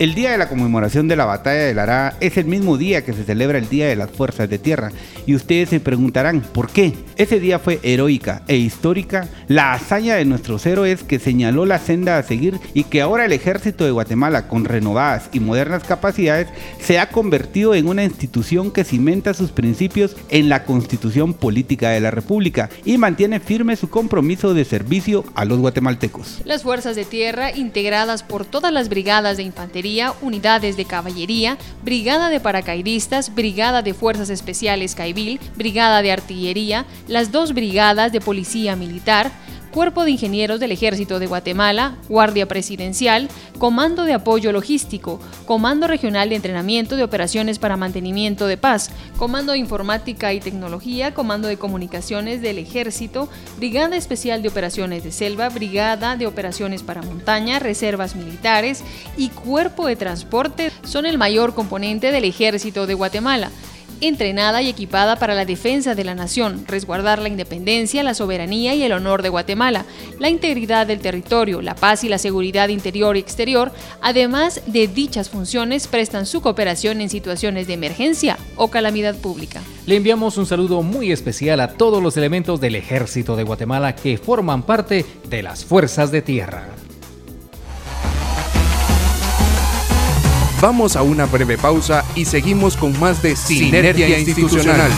El 0.00 0.14
día 0.14 0.30
de 0.30 0.38
la 0.38 0.48
conmemoración 0.48 1.08
de 1.08 1.16
la 1.16 1.26
batalla 1.26 1.60
de 1.60 1.74
Lara 1.74 2.16
es 2.20 2.38
el 2.38 2.46
mismo 2.46 2.78
día 2.78 3.04
que 3.04 3.12
se 3.12 3.22
celebra 3.22 3.58
el 3.58 3.68
Día 3.68 3.86
de 3.86 3.96
las 3.96 4.10
Fuerzas 4.10 4.48
de 4.48 4.58
Tierra. 4.58 4.92
Y 5.26 5.34
ustedes 5.34 5.68
se 5.68 5.78
preguntarán, 5.78 6.40
¿por 6.40 6.70
qué? 6.70 6.94
Ese 7.16 7.38
día 7.38 7.58
fue 7.58 7.80
heroica 7.82 8.40
e 8.48 8.56
histórica 8.56 9.28
la 9.46 9.74
hazaña 9.74 10.14
de 10.14 10.24
nuestros 10.24 10.64
héroes 10.64 11.02
que 11.02 11.18
señaló 11.18 11.66
la 11.66 11.78
senda 11.78 12.16
a 12.16 12.22
seguir 12.22 12.58
y 12.72 12.84
que 12.84 13.02
ahora 13.02 13.26
el 13.26 13.34
ejército 13.34 13.84
de 13.84 13.90
Guatemala, 13.90 14.48
con 14.48 14.64
renovadas 14.64 15.28
y 15.32 15.40
modernas 15.40 15.84
capacidades, 15.84 16.48
se 16.80 16.98
ha 16.98 17.10
convertido 17.10 17.74
en 17.74 17.86
una 17.86 18.02
institución 18.02 18.70
que 18.70 18.84
cimenta 18.84 19.34
sus 19.34 19.50
principios 19.50 20.16
en 20.30 20.48
la 20.48 20.64
constitución 20.64 21.34
política 21.34 21.90
de 21.90 22.00
la 22.00 22.10
República 22.10 22.70
y 22.86 22.96
mantiene 22.96 23.38
firme 23.38 23.76
su 23.76 23.90
compromiso 23.90 24.54
de 24.54 24.64
servicio 24.64 25.26
a 25.34 25.44
los 25.44 25.58
guatemaltecos. 25.58 26.40
Las 26.46 26.62
Fuerzas 26.62 26.96
de 26.96 27.04
Tierra, 27.04 27.54
integradas 27.54 28.22
por 28.22 28.46
todas 28.46 28.72
las 28.72 28.88
brigadas 28.88 29.36
de 29.36 29.42
infantería, 29.42 29.89
unidades 30.20 30.76
de 30.76 30.84
caballería, 30.84 31.58
brigada 31.82 32.28
de 32.28 32.40
paracaidistas, 32.40 33.34
brigada 33.34 33.82
de 33.82 33.94
fuerzas 33.94 34.30
especiales 34.30 34.94
Caibil, 34.94 35.40
brigada 35.56 36.02
de 36.02 36.12
artillería, 36.12 36.86
las 37.08 37.32
dos 37.32 37.52
brigadas 37.52 38.12
de 38.12 38.20
policía 38.20 38.76
militar, 38.76 39.30
Cuerpo 39.70 40.04
de 40.04 40.10
Ingenieros 40.10 40.58
del 40.58 40.72
Ejército 40.72 41.20
de 41.20 41.28
Guatemala, 41.28 41.96
Guardia 42.08 42.46
Presidencial, 42.46 43.28
Comando 43.58 44.04
de 44.04 44.14
Apoyo 44.14 44.50
Logístico, 44.50 45.20
Comando 45.46 45.86
Regional 45.86 46.28
de 46.28 46.34
Entrenamiento 46.34 46.96
de 46.96 47.04
Operaciones 47.04 47.60
para 47.60 47.76
Mantenimiento 47.76 48.48
de 48.48 48.56
Paz, 48.56 48.90
Comando 49.16 49.52
de 49.52 49.58
Informática 49.58 50.32
y 50.32 50.40
Tecnología, 50.40 51.14
Comando 51.14 51.46
de 51.46 51.56
Comunicaciones 51.56 52.42
del 52.42 52.58
Ejército, 52.58 53.28
Brigada 53.58 53.96
Especial 53.96 54.42
de 54.42 54.48
Operaciones 54.48 55.04
de 55.04 55.12
Selva, 55.12 55.48
Brigada 55.48 56.16
de 56.16 56.26
Operaciones 56.26 56.82
para 56.82 57.02
Montaña, 57.02 57.60
Reservas 57.60 58.16
Militares 58.16 58.82
y 59.16 59.28
Cuerpo 59.28 59.86
de 59.86 59.94
Transporte 59.94 60.72
son 60.82 61.06
el 61.06 61.16
mayor 61.16 61.54
componente 61.54 62.10
del 62.10 62.24
Ejército 62.24 62.88
de 62.88 62.94
Guatemala 62.94 63.50
entrenada 64.00 64.62
y 64.62 64.68
equipada 64.68 65.16
para 65.16 65.34
la 65.34 65.44
defensa 65.44 65.94
de 65.94 66.04
la 66.04 66.14
nación, 66.14 66.64
resguardar 66.66 67.20
la 67.20 67.28
independencia, 67.28 68.02
la 68.02 68.14
soberanía 68.14 68.74
y 68.74 68.82
el 68.82 68.92
honor 68.92 69.22
de 69.22 69.28
Guatemala, 69.28 69.84
la 70.18 70.28
integridad 70.28 70.86
del 70.86 71.00
territorio, 71.00 71.62
la 71.62 71.74
paz 71.74 72.04
y 72.04 72.08
la 72.08 72.18
seguridad 72.18 72.68
interior 72.68 73.16
y 73.16 73.20
exterior, 73.20 73.72
además 74.00 74.62
de 74.66 74.88
dichas 74.88 75.28
funciones 75.28 75.86
prestan 75.86 76.26
su 76.26 76.40
cooperación 76.40 77.00
en 77.00 77.10
situaciones 77.10 77.66
de 77.66 77.74
emergencia 77.74 78.38
o 78.56 78.68
calamidad 78.68 79.16
pública. 79.16 79.60
Le 79.86 79.96
enviamos 79.96 80.36
un 80.36 80.46
saludo 80.46 80.82
muy 80.82 81.12
especial 81.12 81.60
a 81.60 81.74
todos 81.74 82.02
los 82.02 82.16
elementos 82.16 82.60
del 82.60 82.76
ejército 82.76 83.36
de 83.36 83.44
Guatemala 83.44 83.96
que 83.96 84.18
forman 84.18 84.62
parte 84.62 85.04
de 85.28 85.42
las 85.42 85.64
fuerzas 85.64 86.10
de 86.10 86.22
tierra. 86.22 86.68
Vamos 90.60 90.94
a 90.94 91.02
una 91.02 91.24
breve 91.24 91.56
pausa 91.56 91.99
y 92.14 92.24
seguimos 92.24 92.76
con 92.76 92.98
más 92.98 93.22
de 93.22 93.36
Sinergia, 93.36 94.18
Institucional. 94.18 94.90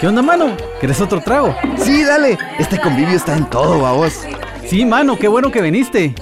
¿Qué 0.00 0.06
onda, 0.06 0.22
mano? 0.22 0.56
¿Quieres 0.78 1.00
otro 1.00 1.20
trago? 1.20 1.54
Sí, 1.82 2.04
dale. 2.04 2.38
Este 2.58 2.80
convivio 2.80 3.16
está 3.16 3.36
en 3.36 3.50
todo, 3.50 3.78
vos. 3.78 4.12
Sí, 4.68 4.84
mano, 4.84 5.18
qué 5.18 5.26
bueno 5.26 5.50
que 5.50 5.60
viniste. 5.60 6.14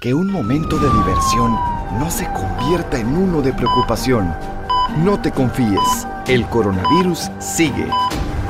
Que 0.00 0.12
un 0.12 0.32
momento 0.32 0.78
de 0.78 0.90
diversión 0.90 1.52
no 2.00 2.10
se 2.10 2.26
convierta 2.32 2.98
en 2.98 3.16
uno 3.16 3.42
de 3.42 3.52
preocupación. 3.52 4.34
No 5.04 5.20
te 5.20 5.30
confíes, 5.30 6.06
el 6.26 6.44
coronavirus 6.46 7.30
sigue. 7.38 7.86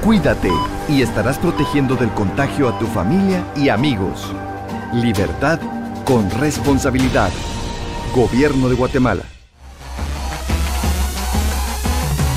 Cuídate 0.02 0.50
y 0.88 1.02
estarás 1.02 1.38
protegiendo 1.38 1.96
del 1.96 2.10
contagio 2.10 2.68
a 2.68 2.78
tu 2.78 2.86
familia 2.86 3.44
y 3.54 3.68
amigos. 3.68 4.32
Libertad 4.92 5.58
con 6.04 6.30
responsabilidad. 6.32 7.30
Gobierno 8.14 8.68
de 8.68 8.74
Guatemala. 8.74 9.22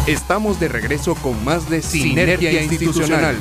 Estamos 0.08 0.58
de 0.62 0.70
regreso 0.70 1.16
con 1.16 1.44
más 1.44 1.70
de 1.70 1.82
Sinergia, 1.82 2.64
Institucional. 2.64 3.36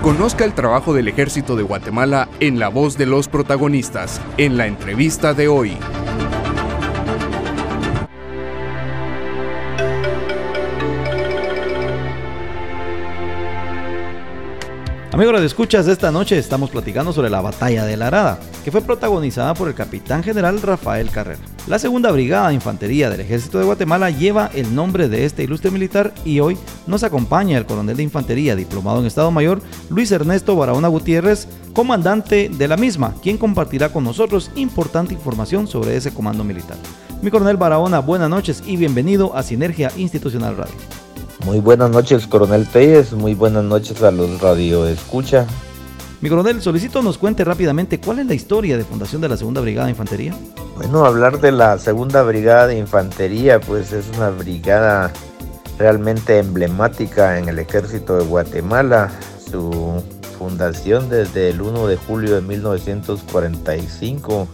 Conozca 0.00 0.44
el 0.44 0.54
trabajo 0.54 0.94
del 0.94 1.08
Ejército 1.08 1.56
de 1.56 1.64
Guatemala 1.64 2.28
en 2.38 2.60
la 2.60 2.68
voz 2.68 2.96
de 2.96 3.06
los 3.06 3.26
protagonistas, 3.26 4.20
en 4.36 4.56
la 4.58 4.68
entrevista 4.68 5.34
de 5.34 5.48
hoy. 5.48 5.76
Amigos 15.22 15.40
de 15.40 15.46
escuchas, 15.46 15.86
esta 15.86 16.10
noche 16.10 16.36
estamos 16.36 16.70
platicando 16.70 17.12
sobre 17.12 17.30
la 17.30 17.40
batalla 17.40 17.84
de 17.84 17.96
la 17.96 18.08
Arada, 18.08 18.40
que 18.64 18.72
fue 18.72 18.80
protagonizada 18.82 19.54
por 19.54 19.68
el 19.68 19.74
capitán 19.76 20.24
general 20.24 20.60
Rafael 20.60 21.10
Carrera. 21.10 21.38
La 21.68 21.78
segunda 21.78 22.10
brigada 22.10 22.48
de 22.48 22.54
infantería 22.54 23.08
del 23.08 23.20
ejército 23.20 23.60
de 23.60 23.64
Guatemala 23.64 24.10
lleva 24.10 24.50
el 24.52 24.74
nombre 24.74 25.08
de 25.08 25.24
este 25.24 25.44
ilustre 25.44 25.70
militar 25.70 26.12
y 26.24 26.40
hoy 26.40 26.58
nos 26.88 27.04
acompaña 27.04 27.56
el 27.56 27.66
coronel 27.66 27.96
de 27.96 28.02
infantería 28.02 28.56
diplomado 28.56 28.98
en 28.98 29.06
Estado 29.06 29.30
Mayor, 29.30 29.62
Luis 29.90 30.10
Ernesto 30.10 30.56
Barahona 30.56 30.88
Gutiérrez, 30.88 31.46
comandante 31.72 32.48
de 32.48 32.66
la 32.66 32.76
misma, 32.76 33.14
quien 33.22 33.38
compartirá 33.38 33.90
con 33.90 34.02
nosotros 34.02 34.50
importante 34.56 35.14
información 35.14 35.68
sobre 35.68 35.96
ese 35.96 36.12
comando 36.12 36.42
militar. 36.42 36.78
Mi 37.22 37.30
coronel 37.30 37.58
Barahona, 37.58 38.00
buenas 38.00 38.28
noches 38.28 38.60
y 38.66 38.76
bienvenido 38.76 39.36
a 39.36 39.44
Sinergia 39.44 39.92
Institucional 39.96 40.56
Radio. 40.56 41.01
Muy 41.44 41.58
buenas 41.58 41.90
noches, 41.90 42.28
coronel 42.28 42.68
Telles. 42.68 43.12
Muy 43.12 43.34
buenas 43.34 43.64
noches 43.64 44.00
a 44.02 44.12
los 44.12 44.40
radio 44.40 44.86
escucha. 44.86 45.44
Mi 46.20 46.28
coronel, 46.28 46.62
solicito 46.62 47.02
nos 47.02 47.18
cuente 47.18 47.42
rápidamente 47.42 47.98
cuál 47.98 48.20
es 48.20 48.26
la 48.26 48.34
historia 48.34 48.76
de 48.76 48.84
fundación 48.84 49.20
de 49.20 49.28
la 49.28 49.36
Segunda 49.36 49.60
Brigada 49.60 49.86
de 49.86 49.90
Infantería. 49.90 50.36
Bueno, 50.76 51.04
hablar 51.04 51.40
de 51.40 51.50
la 51.50 51.78
Segunda 51.78 52.22
Brigada 52.22 52.68
de 52.68 52.78
Infantería, 52.78 53.60
pues 53.60 53.92
es 53.92 54.06
una 54.16 54.30
brigada 54.30 55.12
realmente 55.78 56.38
emblemática 56.38 57.38
en 57.38 57.48
el 57.48 57.58
ejército 57.58 58.18
de 58.18 58.24
Guatemala. 58.24 59.10
Su 59.50 60.00
fundación 60.38 61.10
desde 61.10 61.50
el 61.50 61.60
1 61.60 61.88
de 61.88 61.96
julio 61.96 62.36
de 62.36 62.42
1945 62.42 64.46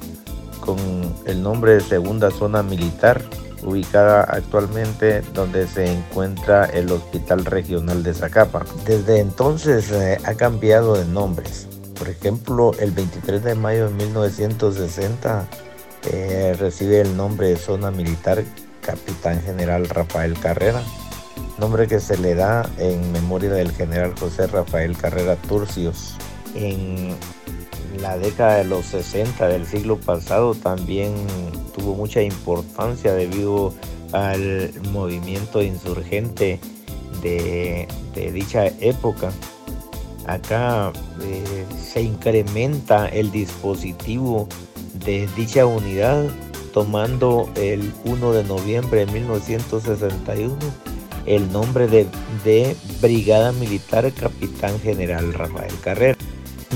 con 0.60 0.78
el 1.26 1.42
nombre 1.42 1.74
de 1.74 1.80
Segunda 1.80 2.30
Zona 2.30 2.62
Militar 2.62 3.20
ubicada 3.62 4.22
actualmente 4.22 5.22
donde 5.34 5.66
se 5.66 5.92
encuentra 5.92 6.64
el 6.66 6.90
Hospital 6.90 7.44
Regional 7.44 8.02
de 8.02 8.14
Zacapa. 8.14 8.64
Desde 8.86 9.20
entonces 9.20 9.90
eh, 9.90 10.18
ha 10.24 10.34
cambiado 10.34 10.94
de 10.94 11.04
nombres. 11.04 11.68
Por 11.98 12.08
ejemplo, 12.08 12.72
el 12.78 12.92
23 12.92 13.42
de 13.42 13.54
mayo 13.54 13.88
de 13.88 13.94
1960 13.94 15.48
eh, 16.12 16.56
recibe 16.58 17.00
el 17.00 17.16
nombre 17.16 17.48
de 17.48 17.56
Zona 17.56 17.90
Militar 17.90 18.44
Capitán 18.80 19.42
General 19.42 19.88
Rafael 19.88 20.38
Carrera, 20.38 20.82
nombre 21.58 21.86
que 21.86 22.00
se 22.00 22.16
le 22.16 22.34
da 22.34 22.68
en 22.78 23.12
memoria 23.12 23.50
del 23.50 23.72
general 23.72 24.14
José 24.18 24.46
Rafael 24.46 24.96
Carrera 24.96 25.36
Turcios. 25.36 26.16
En 26.54 27.16
la 28.00 28.18
década 28.18 28.56
de 28.58 28.64
los 28.64 28.86
60 28.86 29.48
del 29.48 29.66
siglo 29.66 29.98
pasado 29.98 30.54
también 30.54 31.14
tuvo 31.76 31.94
mucha 31.94 32.22
importancia 32.22 33.14
debido 33.14 33.74
al 34.12 34.72
movimiento 34.92 35.62
insurgente 35.62 36.60
de, 37.22 37.88
dicha 38.32 38.66
época. 38.80 39.30
Acá 40.26 40.92
eh, 41.22 41.64
se 41.76 42.02
incrementa 42.02 43.08
el 43.08 43.30
dispositivo 43.30 44.48
de 45.04 45.28
dicha 45.36 45.64
unidad 45.64 46.28
tomando 46.74 47.48
el 47.56 47.92
1 48.04 48.32
de 48.32 48.44
noviembre 48.44 49.06
de 49.06 49.12
1961 49.12 50.56
el 51.28 51.50
nombre 51.52 51.86
de, 51.88 52.06
de 52.44 52.74
Brigada 53.00 53.52
Militar 53.52 54.10
Capitán 54.12 54.80
General 54.80 55.32
Rafael 55.32 55.72
Carrera. 55.82 56.16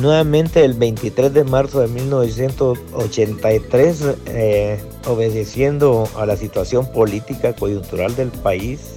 Nuevamente 0.01 0.65
el 0.65 0.73
23 0.75 1.35
de 1.35 1.45
marzo 1.45 1.81
de 1.81 1.89
1983, 1.89 4.05
eh, 4.27 4.81
obedeciendo 5.07 6.09
a 6.17 6.25
la 6.25 6.37
situación 6.37 6.91
política 6.91 7.55
coyuntural 7.55 8.17
del 8.17 8.31
país, 8.31 8.95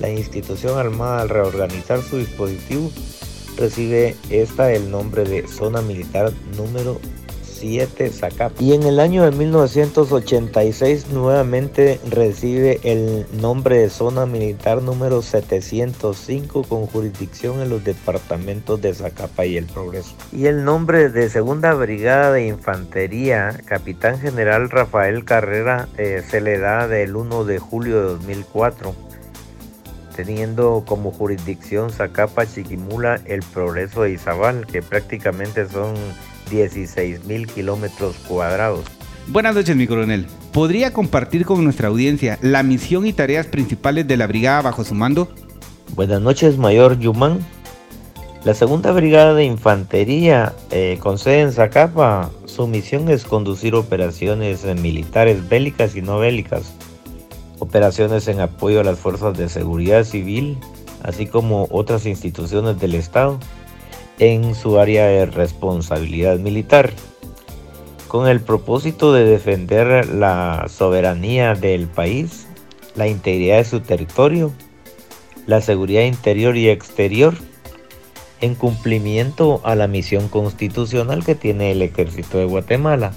la 0.00 0.08
institución 0.08 0.78
armada 0.78 1.20
al 1.22 1.28
reorganizar 1.28 2.00
su 2.02 2.18
dispositivo 2.18 2.90
recibe 3.58 4.16
esta 4.30 4.72
el 4.72 4.90
nombre 4.90 5.24
de 5.24 5.46
Zona 5.46 5.82
Militar 5.82 6.32
número 6.56 6.98
y 7.62 8.72
en 8.72 8.82
el 8.84 9.00
año 9.00 9.24
de 9.24 9.32
1986 9.32 11.08
nuevamente 11.08 12.00
recibe 12.08 12.80
el 12.84 13.26
nombre 13.40 13.78
de 13.78 13.90
zona 13.90 14.26
militar 14.26 14.82
número 14.82 15.22
705 15.22 16.62
con 16.64 16.86
jurisdicción 16.86 17.60
en 17.60 17.70
los 17.70 17.82
departamentos 17.82 18.80
de 18.80 18.94
Zacapa 18.94 19.46
y 19.46 19.56
El 19.56 19.66
Progreso. 19.66 20.14
Y 20.32 20.46
el 20.46 20.64
nombre 20.64 21.08
de 21.08 21.28
Segunda 21.28 21.74
Brigada 21.74 22.32
de 22.32 22.46
Infantería, 22.46 23.58
Capitán 23.64 24.20
General 24.20 24.70
Rafael 24.70 25.24
Carrera, 25.24 25.88
eh, 25.96 26.22
se 26.28 26.40
le 26.40 26.58
da 26.58 26.86
del 26.86 27.16
1 27.16 27.44
de 27.44 27.58
julio 27.58 27.96
de 27.96 28.08
2004 28.14 28.94
teniendo 30.14 30.82
como 30.84 31.12
jurisdicción 31.12 31.90
Zacapa, 31.90 32.44
Chiquimula, 32.44 33.20
El 33.24 33.40
Progreso 33.54 34.04
e 34.04 34.10
Izabal, 34.10 34.66
que 34.66 34.82
prácticamente 34.82 35.68
son 35.68 35.94
16 36.48 37.24
mil 37.24 37.46
kilómetros 37.46 38.16
cuadrados. 38.28 38.84
Buenas 39.28 39.54
noches, 39.54 39.76
mi 39.76 39.86
coronel. 39.86 40.26
¿Podría 40.52 40.92
compartir 40.92 41.44
con 41.44 41.62
nuestra 41.62 41.88
audiencia 41.88 42.38
la 42.40 42.62
misión 42.62 43.06
y 43.06 43.12
tareas 43.12 43.46
principales 43.46 44.08
de 44.08 44.16
la 44.16 44.26
brigada 44.26 44.62
bajo 44.62 44.84
su 44.84 44.94
mando? 44.94 45.28
Buenas 45.94 46.22
noches, 46.22 46.56
mayor 46.56 46.98
Yumán. 46.98 47.38
La 48.44 48.54
segunda 48.54 48.92
brigada 48.92 49.34
de 49.34 49.44
infantería 49.44 50.54
eh, 50.70 50.98
con 51.00 51.18
sede 51.18 51.40
en 51.42 51.52
Zacapa, 51.52 52.30
su 52.46 52.66
misión 52.66 53.08
es 53.10 53.24
conducir 53.24 53.74
operaciones 53.74 54.64
militares 54.64 55.48
bélicas 55.48 55.96
y 55.96 56.02
no 56.02 56.18
bélicas, 56.18 56.72
operaciones 57.58 58.28
en 58.28 58.40
apoyo 58.40 58.80
a 58.80 58.84
las 58.84 58.98
fuerzas 58.98 59.36
de 59.36 59.48
seguridad 59.48 60.04
civil, 60.04 60.56
así 61.02 61.26
como 61.26 61.66
otras 61.70 62.06
instituciones 62.06 62.80
del 62.80 62.94
Estado 62.94 63.38
en 64.18 64.54
su 64.54 64.78
área 64.78 65.06
de 65.06 65.26
responsabilidad 65.26 66.38
militar, 66.38 66.92
con 68.08 68.26
el 68.26 68.40
propósito 68.40 69.12
de 69.12 69.24
defender 69.24 70.08
la 70.08 70.66
soberanía 70.68 71.54
del 71.54 71.86
país, 71.86 72.46
la 72.96 73.06
integridad 73.06 73.58
de 73.58 73.64
su 73.64 73.80
territorio, 73.80 74.52
la 75.46 75.60
seguridad 75.60 76.02
interior 76.02 76.56
y 76.56 76.68
exterior, 76.68 77.34
en 78.40 78.54
cumplimiento 78.54 79.60
a 79.64 79.74
la 79.74 79.88
misión 79.88 80.28
constitucional 80.28 81.24
que 81.24 81.34
tiene 81.34 81.72
el 81.72 81.82
ejército 81.82 82.38
de 82.38 82.44
Guatemala 82.44 83.12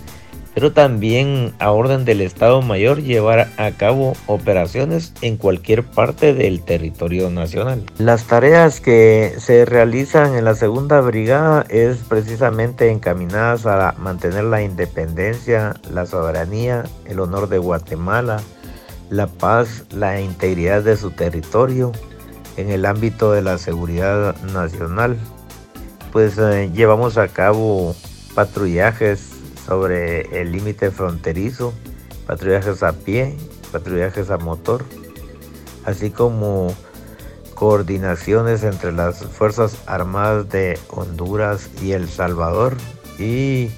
pero 0.53 0.73
también 0.73 1.53
a 1.59 1.71
orden 1.71 2.05
del 2.05 2.21
Estado 2.21 2.61
Mayor 2.61 3.01
llevar 3.01 3.49
a 3.57 3.71
cabo 3.71 4.13
operaciones 4.27 5.13
en 5.21 5.37
cualquier 5.37 5.83
parte 5.83 6.33
del 6.33 6.61
territorio 6.61 7.29
nacional. 7.29 7.83
Las 7.97 8.25
tareas 8.25 8.81
que 8.81 9.33
se 9.37 9.65
realizan 9.65 10.35
en 10.35 10.45
la 10.45 10.55
segunda 10.55 10.99
brigada 11.01 11.65
es 11.69 11.97
precisamente 11.99 12.91
encaminadas 12.91 13.65
a 13.65 13.93
mantener 13.97 14.43
la 14.45 14.61
independencia, 14.61 15.75
la 15.91 16.05
soberanía, 16.05 16.83
el 17.05 17.19
honor 17.19 17.47
de 17.47 17.57
Guatemala, 17.57 18.41
la 19.09 19.27
paz, 19.27 19.85
la 19.91 20.19
integridad 20.19 20.83
de 20.83 20.97
su 20.97 21.11
territorio 21.11 21.91
en 22.57 22.69
el 22.69 22.85
ámbito 22.85 23.31
de 23.31 23.41
la 23.41 23.57
seguridad 23.57 24.35
nacional. 24.53 25.17
Pues 26.11 26.37
eh, 26.37 26.69
llevamos 26.73 27.17
a 27.17 27.29
cabo 27.29 27.95
patrullajes 28.35 29.30
sobre 29.65 30.21
el 30.41 30.51
límite 30.51 30.91
fronterizo, 30.91 31.73
patrullajes 32.25 32.83
a 32.83 32.93
pie, 32.93 33.35
patrullajes 33.71 34.29
a 34.29 34.37
motor, 34.37 34.83
así 35.85 36.09
como 36.09 36.73
coordinaciones 37.53 38.63
entre 38.63 38.91
las 38.91 39.23
Fuerzas 39.23 39.77
Armadas 39.85 40.49
de 40.49 40.79
Honduras 40.89 41.69
y 41.81 41.91
El 41.91 42.09
Salvador 42.09 42.75
y 43.19 43.69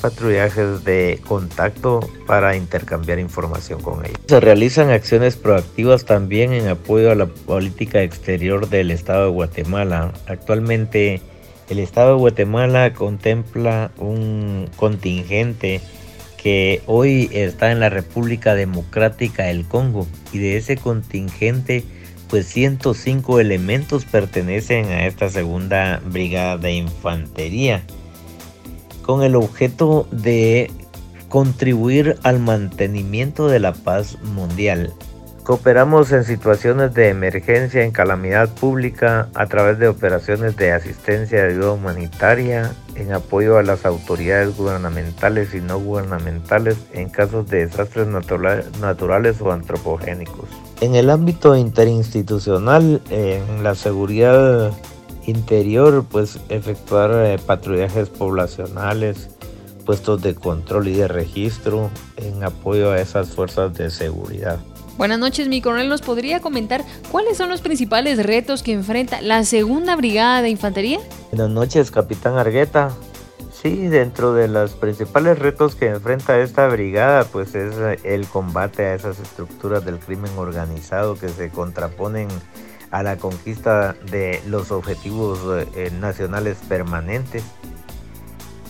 patrullajes 0.00 0.84
de 0.84 1.20
contacto 1.26 2.00
para 2.26 2.56
intercambiar 2.56 3.18
información 3.18 3.80
con 3.82 4.04
ellos. 4.04 4.18
Se 4.28 4.40
realizan 4.40 4.90
acciones 4.90 5.36
proactivas 5.36 6.04
también 6.04 6.52
en 6.52 6.68
apoyo 6.68 7.10
a 7.10 7.14
la 7.14 7.26
política 7.26 8.02
exterior 8.02 8.68
del 8.68 8.90
Estado 8.90 9.24
de 9.24 9.30
Guatemala. 9.32 10.12
Actualmente 10.26 11.20
el 11.68 11.78
Estado 11.78 12.14
de 12.14 12.20
Guatemala 12.20 12.92
contempla 12.94 13.90
un 13.98 14.68
contingente 14.76 15.80
que 16.36 16.82
hoy 16.86 17.28
está 17.32 17.72
en 17.72 17.80
la 17.80 17.90
República 17.90 18.54
Democrática 18.54 19.44
del 19.44 19.66
Congo 19.66 20.06
y 20.32 20.38
de 20.38 20.56
ese 20.56 20.76
contingente 20.76 21.84
pues 22.28 22.46
105 22.46 23.40
elementos 23.40 24.04
pertenecen 24.04 24.86
a 24.86 25.06
esta 25.06 25.30
segunda 25.30 26.00
brigada 26.04 26.58
de 26.58 26.74
infantería 26.74 27.82
con 29.02 29.22
el 29.22 29.34
objeto 29.34 30.06
de 30.10 30.70
contribuir 31.28 32.16
al 32.22 32.38
mantenimiento 32.38 33.48
de 33.48 33.60
la 33.60 33.72
paz 33.72 34.18
mundial. 34.22 34.92
Cooperamos 35.48 36.12
en 36.12 36.24
situaciones 36.24 36.92
de 36.92 37.08
emergencia, 37.08 37.82
en 37.82 37.90
calamidad 37.90 38.50
pública, 38.50 39.30
a 39.32 39.46
través 39.46 39.78
de 39.78 39.88
operaciones 39.88 40.58
de 40.58 40.72
asistencia 40.72 41.42
de 41.42 41.52
ayuda 41.52 41.72
humanitaria, 41.72 42.74
en 42.96 43.14
apoyo 43.14 43.56
a 43.56 43.62
las 43.62 43.86
autoridades 43.86 44.54
gubernamentales 44.54 45.54
y 45.54 45.62
no 45.62 45.80
gubernamentales 45.80 46.76
en 46.92 47.08
casos 47.08 47.48
de 47.48 47.64
desastres 47.64 48.08
naturales 48.08 49.40
o 49.40 49.50
antropogénicos. 49.50 50.50
En 50.82 50.94
el 50.94 51.08
ámbito 51.08 51.56
interinstitucional, 51.56 53.00
en 53.08 53.62
la 53.62 53.74
seguridad 53.74 54.70
interior, 55.24 56.04
pues 56.10 56.40
efectuar 56.50 57.10
eh, 57.24 57.38
patrullajes 57.38 58.10
poblacionales, 58.10 59.30
puestos 59.86 60.20
de 60.20 60.34
control 60.34 60.88
y 60.88 60.96
de 60.96 61.08
registro 61.08 61.88
en 62.18 62.44
apoyo 62.44 62.92
a 62.92 63.00
esas 63.00 63.30
fuerzas 63.30 63.72
de 63.72 63.88
seguridad. 63.88 64.58
Buenas 64.98 65.20
noches, 65.20 65.46
mi 65.46 65.62
coronel. 65.62 65.88
¿Nos 65.88 66.02
podría 66.02 66.40
comentar 66.40 66.82
cuáles 67.12 67.36
son 67.36 67.48
los 67.48 67.60
principales 67.60 68.20
retos 68.20 68.64
que 68.64 68.72
enfrenta 68.72 69.20
la 69.20 69.44
segunda 69.44 69.94
brigada 69.94 70.42
de 70.42 70.50
infantería? 70.50 70.98
Buenas 71.30 71.50
noches, 71.50 71.92
capitán 71.92 72.36
Argueta. 72.36 72.90
Sí, 73.52 73.86
dentro 73.86 74.34
de 74.34 74.48
los 74.48 74.72
principales 74.72 75.38
retos 75.38 75.76
que 75.76 75.86
enfrenta 75.86 76.40
esta 76.40 76.66
brigada, 76.66 77.22
pues 77.22 77.54
es 77.54 77.76
el 78.02 78.26
combate 78.26 78.86
a 78.86 78.94
esas 78.96 79.20
estructuras 79.20 79.84
del 79.84 80.00
crimen 80.00 80.32
organizado 80.36 81.16
que 81.16 81.28
se 81.28 81.48
contraponen 81.50 82.26
a 82.90 83.04
la 83.04 83.18
conquista 83.18 83.92
de 84.10 84.42
los 84.48 84.72
objetivos 84.72 85.38
eh, 85.76 85.92
nacionales 86.00 86.58
permanentes, 86.68 87.44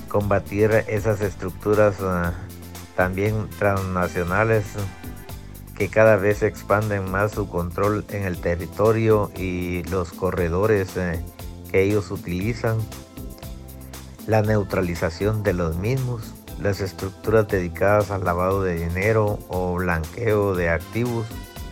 combatir 0.09 0.85
esas 0.88 1.23
estructuras 1.23 1.97
eh, 2.01 2.31
también 2.97 3.49
transnacionales 3.59 4.64
que 5.79 5.88
cada 5.88 6.17
vez 6.17 6.43
expanden 6.43 7.09
más 7.09 7.33
su 7.33 7.49
control 7.49 8.05
en 8.11 8.25
el 8.25 8.41
territorio 8.41 9.31
y 9.37 9.85
los 9.85 10.12
corredores 10.12 10.97
eh, 10.97 11.25
que 11.71 11.85
ellos 11.85 12.11
utilizan, 12.11 12.79
la 14.27 14.43
neutralización 14.43 15.45
de 15.45 15.53
los 15.53 15.77
mismos, 15.77 16.35
las 16.61 16.81
estructuras 16.81 17.47
dedicadas 17.47 18.11
al 18.11 18.25
lavado 18.25 18.64
de 18.64 18.75
dinero 18.75 19.38
o 19.49 19.75
blanqueo 19.75 20.57
de 20.57 20.69
activos. 20.69 21.27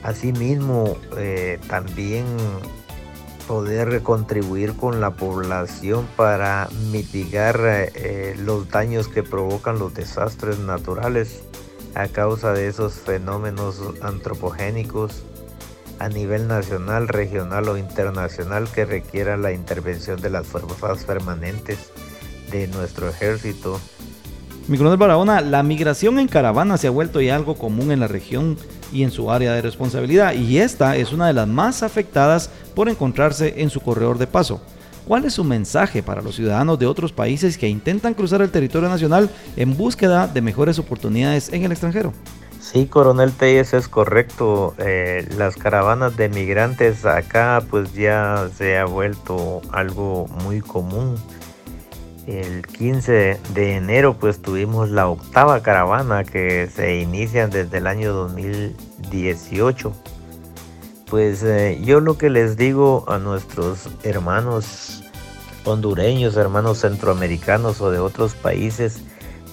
Asimismo, 0.04 0.96
eh, 1.16 1.58
también 1.66 2.24
poder 3.48 4.02
contribuir 4.02 4.74
con 4.76 5.00
la 5.00 5.10
población 5.10 6.06
para 6.16 6.68
mitigar 6.92 7.58
eh, 7.64 8.36
los 8.38 8.68
daños 8.68 9.08
que 9.08 9.24
provocan 9.24 9.80
los 9.80 9.94
desastres 9.94 10.60
naturales 10.60 11.42
a 11.96 12.08
causa 12.08 12.52
de 12.52 12.68
esos 12.68 12.92
fenómenos 12.94 13.80
antropogénicos 14.02 15.22
a 15.98 16.10
nivel 16.10 16.46
nacional, 16.46 17.08
regional 17.08 17.68
o 17.68 17.78
internacional 17.78 18.68
que 18.68 18.84
requiera 18.84 19.38
la 19.38 19.52
intervención 19.52 20.20
de 20.20 20.28
las 20.28 20.46
fuerzas 20.46 21.04
permanentes 21.04 21.90
de 22.52 22.68
nuestro 22.68 23.08
ejército. 23.08 23.80
Mi 24.68 24.76
coronel 24.76 24.98
Barahona, 24.98 25.40
la 25.40 25.62
migración 25.62 26.18
en 26.18 26.28
caravana 26.28 26.76
se 26.76 26.88
ha 26.88 26.90
vuelto 26.90 27.22
ya 27.22 27.34
algo 27.34 27.54
común 27.54 27.90
en 27.90 28.00
la 28.00 28.08
región 28.08 28.58
y 28.92 29.02
en 29.02 29.10
su 29.10 29.30
área 29.30 29.54
de 29.54 29.62
responsabilidad 29.62 30.34
y 30.34 30.58
esta 30.58 30.96
es 30.96 31.14
una 31.14 31.28
de 31.28 31.32
las 31.32 31.48
más 31.48 31.82
afectadas 31.82 32.50
por 32.74 32.90
encontrarse 32.90 33.62
en 33.62 33.70
su 33.70 33.80
corredor 33.80 34.18
de 34.18 34.26
paso. 34.26 34.60
¿Cuál 35.06 35.24
es 35.24 35.34
su 35.34 35.44
mensaje 35.44 36.02
para 36.02 36.20
los 36.20 36.34
ciudadanos 36.34 36.80
de 36.80 36.86
otros 36.86 37.12
países 37.12 37.56
que 37.56 37.68
intentan 37.68 38.12
cruzar 38.12 38.42
el 38.42 38.50
territorio 38.50 38.88
nacional 38.88 39.30
en 39.56 39.76
búsqueda 39.76 40.26
de 40.26 40.40
mejores 40.40 40.80
oportunidades 40.80 41.52
en 41.52 41.62
el 41.62 41.70
extranjero? 41.70 42.12
Sí, 42.60 42.86
coronel 42.86 43.30
Telles, 43.30 43.72
es 43.72 43.86
correcto. 43.86 44.74
Eh, 44.78 45.24
las 45.38 45.54
caravanas 45.54 46.16
de 46.16 46.28
migrantes 46.28 47.04
acá 47.04 47.62
pues 47.70 47.94
ya 47.94 48.48
se 48.58 48.78
ha 48.78 48.84
vuelto 48.84 49.62
algo 49.70 50.26
muy 50.42 50.60
común. 50.60 51.14
El 52.26 52.66
15 52.66 53.38
de 53.54 53.76
enero 53.76 54.16
pues 54.18 54.42
tuvimos 54.42 54.90
la 54.90 55.06
octava 55.06 55.62
caravana 55.62 56.24
que 56.24 56.68
se 56.74 56.98
inicia 56.98 57.46
desde 57.46 57.78
el 57.78 57.86
año 57.86 58.12
2018 58.12 59.92
pues 61.10 61.42
eh, 61.42 61.80
yo 61.82 62.00
lo 62.00 62.18
que 62.18 62.30
les 62.30 62.56
digo 62.56 63.04
a 63.08 63.18
nuestros 63.18 63.88
hermanos 64.02 65.04
hondureños, 65.64 66.36
hermanos 66.36 66.80
centroamericanos 66.80 67.80
o 67.80 67.90
de 67.90 67.98
otros 67.98 68.34
países, 68.34 69.00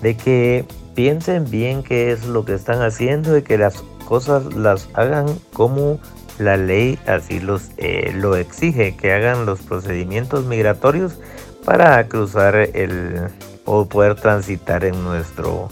de 0.02 0.16
que 0.16 0.66
piensen 0.96 1.50
bien 1.50 1.84
qué 1.84 2.12
es 2.12 2.26
lo 2.26 2.46
que 2.46 2.54
están 2.54 2.82
haciendo 2.82 3.38
y 3.38 3.44
que 3.44 3.58
las 3.58 3.84
cosas 4.06 4.54
las 4.54 4.90
hagan 4.94 5.28
como 5.54 6.00
la 6.40 6.58
ley 6.58 7.00
así 7.08 7.40
los, 7.40 7.70
eh, 7.78 8.12
lo 8.16 8.36
exige, 8.36 8.96
que 8.96 9.14
hagan 9.14 9.46
los 9.46 9.62
procedimientos 9.62 10.46
migratorios 10.46 11.18
para 11.64 12.08
cruzar 12.08 12.56
el 12.56 13.30
o 13.66 13.86
poder 13.86 14.16
transitar 14.16 14.84
en 14.84 15.04
nuestro 15.04 15.70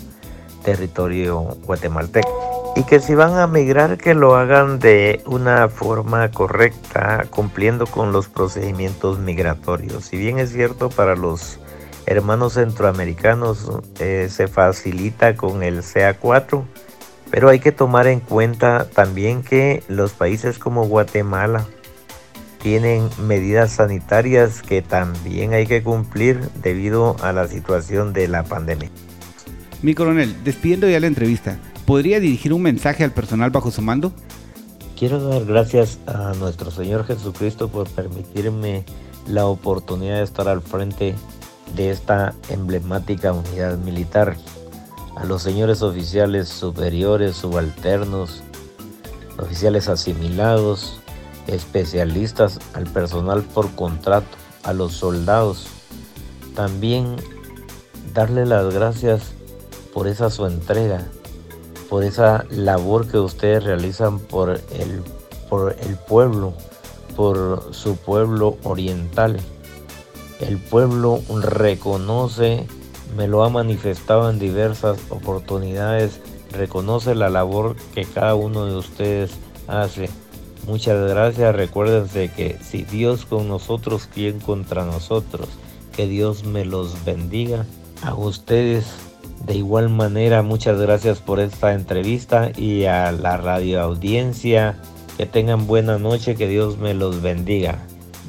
territorio 0.63 1.58
guatemalteco 1.65 2.40
y 2.82 2.84
que 2.84 3.00
si 3.00 3.13
van 3.13 3.38
a 3.38 3.46
migrar 3.46 4.00
que 4.00 4.15
lo 4.15 4.36
hagan 4.36 4.80
de 4.80 5.22
una 5.28 5.70
forma 5.70 6.32
correcta, 6.32 7.26
cumpliendo 7.30 7.86
con 7.86 8.12
los 8.12 8.28
procedimientos 8.28 9.20
migratorios. 9.20 10.06
Si 10.06 10.17
bien 10.17 10.39
es 10.39 10.52
cierto 10.52 10.89
para 10.89 11.15
los 11.15 11.60
hermanos 12.08 12.54
centroamericanos 12.54 13.72
eh, 14.00 14.30
se 14.32 14.48
facilita 14.48 15.36
con 15.36 15.62
el 15.62 15.84
CA4, 15.84 16.63
pero 17.30 17.50
hay 17.50 17.60
que 17.60 17.72
tomar 17.72 18.08
en 18.08 18.20
cuenta 18.20 18.88
también 18.91 19.44
que 19.44 19.84
los 19.88 20.13
países 20.13 20.58
como 20.58 20.88
Guatemala 20.88 21.67
tienen 22.63 23.08
medidas 23.20 23.74
sanitarias 23.74 24.63
que 24.63 24.82
también 24.82 25.54
hay 25.54 25.67
que 25.67 25.84
cumplir 25.84 26.39
debido 26.63 27.15
a 27.22 27.32
la 27.32 27.48
situación 27.48 28.12
de 28.12 28.28
la 28.28 28.41
pandemia. 28.41 28.89
Mi 29.84 29.94
coronel, 29.94 30.44
despidiendo 30.44 30.89
ya 30.89 31.00
la 31.00 31.08
entrevista, 31.08 31.60
¿podría 31.91 32.21
dirigir 32.21 32.54
un 32.54 32.62
mensaje 32.62 33.04
al 33.04 33.12
personal 33.12 33.49
bajo 33.49 33.69
su 33.69 33.82
mando? 33.82 34.13
Quiero 34.97 35.21
dar 35.27 35.43
gracias 35.43 35.99
a 36.06 36.32
nuestro 36.39 36.71
Señor 36.71 37.06
Jesucristo 37.06 37.67
por 37.67 37.89
permitirme 37.89 38.86
la 39.27 39.45
oportunidad 39.45 40.19
de 40.19 40.23
estar 40.23 40.47
al 40.47 40.62
frente 40.62 41.15
de 41.75 41.89
esta 41.89 42.34
emblemática 42.47 43.34
unidad 43.34 43.77
militar. 43.77 44.38
A 45.17 45.25
los 45.25 45.43
señores 45.43 45.82
oficiales 45.82 46.47
superiores, 46.47 47.36
subalternos, 47.36 48.41
oficiales 49.38 49.89
asimilados, 49.89 51.01
especialistas, 51.47 52.58
al 52.73 52.86
personal 52.86 53.43
por 53.43 53.69
contrato, 53.75 54.38
a 54.63 54.71
los 54.71 54.93
soldados. 54.93 55.67
También 56.56 57.17
darle 58.13 58.45
las 58.45 58.73
gracias 58.73 59.34
por 59.93 60.08
esa 60.08 60.30
su 60.30 60.45
entrega, 60.45 61.06
por 61.91 62.06
esa 62.06 62.45
labor 62.49 63.06
que 63.06 63.17
ustedes 63.17 63.65
realizan 63.65 64.19
por 64.19 64.51
el, 64.51 65.04
por 65.49 65.75
el 65.77 65.97
pueblo, 65.97 66.54
por 67.17 67.73
su 67.73 67.97
pueblo 67.97 68.58
oriental. 68.63 69.38
El 70.39 70.58
pueblo 70.58 71.19
reconoce, 71.41 72.65
me 73.17 73.27
lo 73.27 73.43
ha 73.43 73.49
manifestado 73.49 74.30
en 74.30 74.39
diversas 74.39 74.99
oportunidades, 75.10 76.21
reconoce 76.54 77.13
la 77.13 77.30
labor 77.30 77.75
que 77.93 78.06
cada 78.06 78.36
uno 78.36 78.67
de 78.67 78.77
ustedes 78.77 79.32
hace. 79.67 80.10
Muchas 80.65 81.10
gracias, 81.10 81.54
recuérdense 81.54 82.32
que 82.32 82.58
si 82.63 82.84
Dios 82.84 83.25
con 83.25 83.49
nosotros, 83.49 84.08
¿quién 84.13 84.39
contra 84.39 84.86
nosotros? 84.86 85.49
Que 85.93 86.08
Dios 86.08 86.45
me 86.45 86.63
los 86.63 87.04
bendiga 87.04 87.65
a 88.01 88.13
ustedes 88.13 89.11
de 89.45 89.56
igual 89.56 89.89
manera, 89.89 90.43
muchas 90.43 90.80
gracias 90.80 91.19
por 91.19 91.39
esta 91.39 91.73
entrevista 91.73 92.51
y 92.56 92.86
a 92.86 93.12
la 93.12 93.38
radio 93.38 93.82
audiencia. 93.82 94.77
Que 95.17 95.25
tengan 95.25 95.67
buena 95.67 95.97
noche, 95.97 96.36
que 96.36 96.47
Dios 96.47 96.77
me 96.77 96.93
los 96.93 97.21
bendiga. 97.21 97.80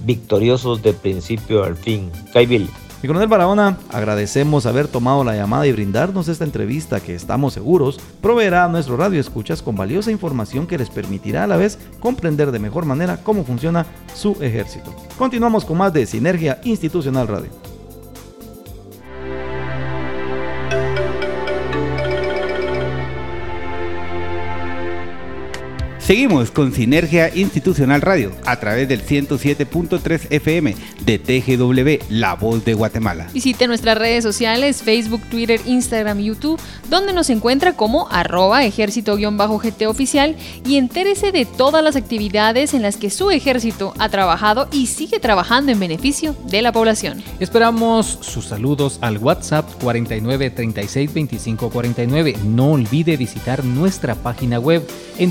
Victoriosos 0.05 0.83
de 0.83 0.92
principio 0.92 1.64
al 1.64 1.77
fin. 1.77 2.11
Kaibil. 2.33 2.68
Mi 3.03 3.09
coronel 3.09 3.29
Barahona, 3.29 3.79
agradecemos 3.90 4.64
haber 4.64 4.87
tomado 4.87 5.25
la 5.25 5.35
llamada 5.35 5.66
y 5.66 5.72
brindarnos 5.72 6.29
esta 6.29 6.44
entrevista 6.44 7.01
que 7.01 7.16
estamos 7.16 7.53
seguros 7.53 7.98
proveerá 8.20 8.64
a 8.64 8.68
nuestro 8.68 8.96
radio 8.96 9.20
escuchas 9.20 9.61
con 9.61 9.75
valiosa 9.75 10.12
información 10.12 10.68
que 10.68 10.79
les 10.79 10.88
permitirá 10.88 11.44
a 11.44 11.48
la 11.48 11.57
vez 11.57 11.79
comprender 11.98 12.53
de 12.53 12.61
mejor 12.61 12.85
manera 12.85 13.18
cómo 13.25 13.44
funciona 13.44 13.87
su 14.14 14.37
ejército. 14.40 14.94
Continuamos 15.18 15.64
con 15.64 15.79
más 15.79 15.92
de 15.92 16.07
Sinergia 16.07 16.61
Institucional 16.62 17.27
Radio. 17.27 17.72
Seguimos 26.03 26.51
con 26.51 26.73
Sinergia 26.73 27.33
Institucional 27.33 28.01
Radio 28.01 28.33
a 28.45 28.59
través 28.59 28.88
del 28.88 29.07
107.3 29.07 30.27
FM 30.31 30.75
de 31.05 31.19
TGW, 31.21 32.05
La 32.11 32.35
Voz 32.35 32.65
de 32.65 32.75
Guatemala. 32.75 33.29
Visite 33.33 33.69
nuestras 33.69 33.97
redes 33.97 34.25
sociales, 34.25 34.83
Facebook, 34.83 35.23
Twitter, 35.31 35.61
Instagram, 35.65 36.19
YouTube, 36.19 36.61
donde 36.91 37.12
nos 37.12 37.31
encuentra 37.31 37.75
como 37.75 38.09
arroba 38.11 38.65
ejército-gt 38.65 39.87
oficial 39.87 40.35
y 40.67 40.77
entérese 40.77 41.31
de 41.31 41.45
todas 41.45 41.85
las 41.85 41.95
actividades 41.95 42.75
en 42.75 42.83
las 42.83 42.97
que 42.97 43.09
su 43.09 43.31
ejército 43.31 43.95
ha 44.01 44.09
trabajado 44.09 44.67
y 44.73 44.88
sigue 44.88 45.21
trabajando 45.21 45.71
en 45.71 45.79
beneficio 45.79 46.35
de 46.47 46.62
la 46.62 46.73
población. 46.73 47.23
Esperamos 47.38 48.19
sus 48.23 48.47
saludos 48.47 48.99
al 49.03 49.19
WhatsApp 49.19 49.71
49 49.81 50.51
36 50.51 51.15
25 51.15 51.71
49. 51.71 52.37
No 52.45 52.73
olvide 52.73 53.17
visitar 53.17 53.65
nuestra 53.65 54.17
página 54.17 54.59
web 54.59 54.85
en 55.19 55.31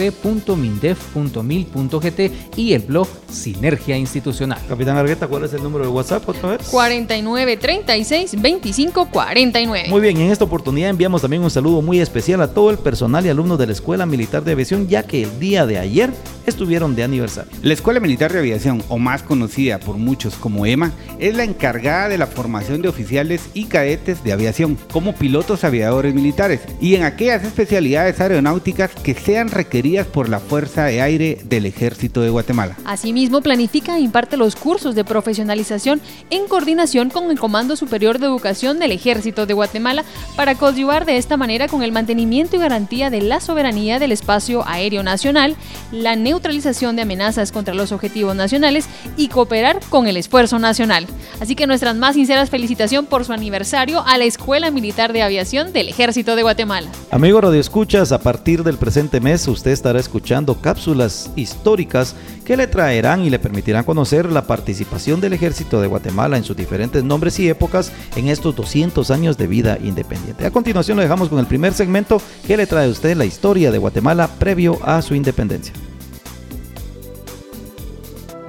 www.mindef.mil.gt 0.00 2.20
y 2.56 2.72
el 2.72 2.82
blog 2.82 3.06
Sinergia 3.30 3.96
Institucional. 3.96 4.58
Capitán 4.68 4.96
Argueta, 4.96 5.28
¿cuál 5.28 5.44
es 5.44 5.52
el 5.52 5.62
número 5.62 5.84
de 5.84 5.90
WhatsApp 5.90 6.28
otra 6.28 6.50
vez? 6.50 6.68
49 6.68 7.56
36 7.56 8.40
25 8.40 9.08
49. 9.10 9.88
Muy 9.88 10.00
bien, 10.00 10.16
en 10.16 10.30
esta 10.30 10.44
oportunidad 10.44 10.90
enviamos 10.90 11.22
también 11.22 11.42
un 11.42 11.50
saludo 11.50 11.82
muy 11.82 12.00
especial 12.00 12.40
a 12.42 12.52
todo 12.52 12.70
el 12.70 12.78
personal 12.78 13.26
y 13.26 13.28
alumnos 13.28 13.58
de 13.58 13.66
la 13.66 13.72
Escuela 13.72 14.06
Militar 14.06 14.42
de 14.42 14.52
Aviación, 14.52 14.88
ya 14.88 15.02
que 15.02 15.24
el 15.24 15.38
día 15.38 15.66
de 15.66 15.78
ayer 15.78 16.10
estuvieron 16.46 16.96
de 16.96 17.04
aniversario. 17.04 17.52
La 17.62 17.74
Escuela 17.74 18.00
Militar 18.00 18.32
de 18.32 18.38
Aviación, 18.38 18.82
o 18.88 18.98
más 18.98 19.22
conocida 19.22 19.78
por 19.78 19.96
muchos 19.96 20.34
como 20.34 20.64
EMA, 20.66 20.92
es 21.18 21.36
la 21.36 21.44
encargada 21.44 22.08
de 22.08 22.18
la 22.18 22.26
formación 22.26 22.82
de 22.82 22.88
oficiales 22.88 23.50
y 23.54 23.66
cadetes 23.66 24.24
de 24.24 24.32
aviación 24.32 24.76
como 24.92 25.14
pilotos 25.14 25.62
aviadores 25.64 26.14
militares 26.14 26.60
y 26.80 26.94
en 26.94 27.04
aquellas 27.04 27.44
especialidades 27.44 28.20
aeronáuticas 28.20 28.90
que 28.90 29.14
sean 29.14 29.50
requeridas 29.50 29.89
por 30.12 30.28
la 30.28 30.38
Fuerza 30.38 30.84
de 30.84 31.02
Aire 31.02 31.38
del 31.44 31.66
Ejército 31.66 32.20
de 32.20 32.30
Guatemala. 32.30 32.76
Asimismo, 32.84 33.40
planifica 33.40 33.96
e 33.96 34.00
imparte 34.00 34.36
los 34.36 34.54
cursos 34.54 34.94
de 34.94 35.04
profesionalización 35.04 36.00
en 36.30 36.46
coordinación 36.46 37.10
con 37.10 37.30
el 37.30 37.38
Comando 37.38 37.74
Superior 37.74 38.18
de 38.18 38.26
Educación 38.26 38.78
del 38.78 38.92
Ejército 38.92 39.46
de 39.46 39.54
Guatemala 39.54 40.04
para 40.36 40.54
coadyuvar 40.54 41.06
de 41.06 41.16
esta 41.16 41.36
manera 41.36 41.66
con 41.66 41.82
el 41.82 41.92
mantenimiento 41.92 42.56
y 42.56 42.60
garantía 42.60 43.10
de 43.10 43.20
la 43.20 43.40
soberanía 43.40 43.98
del 43.98 44.12
espacio 44.12 44.66
aéreo 44.66 45.02
nacional, 45.02 45.56
la 45.90 46.14
neutralización 46.14 46.94
de 46.94 47.02
amenazas 47.02 47.50
contra 47.50 47.74
los 47.74 47.90
objetivos 47.90 48.36
nacionales 48.36 48.86
y 49.16 49.28
cooperar 49.28 49.80
con 49.88 50.06
el 50.06 50.16
esfuerzo 50.16 50.58
nacional. 50.58 51.06
Así 51.40 51.56
que 51.56 51.66
nuestras 51.66 51.96
más 51.96 52.14
sinceras 52.14 52.48
felicitaciones 52.48 53.08
por 53.08 53.24
su 53.24 53.32
aniversario 53.32 54.02
a 54.06 54.18
la 54.18 54.24
Escuela 54.24 54.70
Militar 54.70 55.12
de 55.12 55.22
Aviación 55.22 55.72
del 55.72 55.88
Ejército 55.88 56.36
de 56.36 56.42
Guatemala. 56.42 56.88
Amigo 57.10 57.40
Radio 57.40 57.60
Escuchas, 57.60 58.12
a 58.12 58.18
partir 58.20 58.62
del 58.62 58.78
presente 58.78 59.20
mes 59.20 59.46
usted 59.48 59.70
estará 59.80 59.98
escuchando 59.98 60.60
cápsulas 60.60 61.30
históricas 61.36 62.14
que 62.44 62.56
le 62.56 62.66
traerán 62.66 63.24
y 63.24 63.30
le 63.30 63.38
permitirán 63.38 63.84
conocer 63.84 64.30
la 64.30 64.46
participación 64.46 65.22
del 65.22 65.32
Ejército 65.32 65.80
de 65.80 65.86
Guatemala 65.86 66.36
en 66.36 66.44
sus 66.44 66.54
diferentes 66.54 67.02
nombres 67.02 67.40
y 67.40 67.48
épocas 67.48 67.90
en 68.14 68.28
estos 68.28 68.54
200 68.54 69.10
años 69.10 69.38
de 69.38 69.46
vida 69.46 69.78
independiente. 69.82 70.44
A 70.44 70.50
continuación 70.50 70.98
lo 70.98 71.02
dejamos 71.02 71.30
con 71.30 71.38
el 71.38 71.46
primer 71.46 71.72
segmento 71.72 72.20
que 72.46 72.58
le 72.58 72.66
trae 72.66 72.90
usted 72.90 73.16
la 73.16 73.24
historia 73.24 73.70
de 73.70 73.78
Guatemala 73.78 74.28
previo 74.38 74.78
a 74.82 75.00
su 75.00 75.14
independencia. 75.14 75.72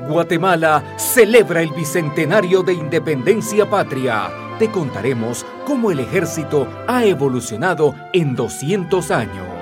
Guatemala 0.09 0.83
celebra 0.97 1.61
el 1.61 1.69
bicentenario 1.69 2.61
de 2.61 2.73
independencia 2.73 3.69
patria. 3.69 4.29
Te 4.59 4.69
contaremos 4.69 5.45
cómo 5.65 5.91
el 5.91 6.01
ejército 6.01 6.67
ha 6.89 7.05
evolucionado 7.05 7.95
en 8.11 8.35
200 8.35 9.11
años. 9.11 9.60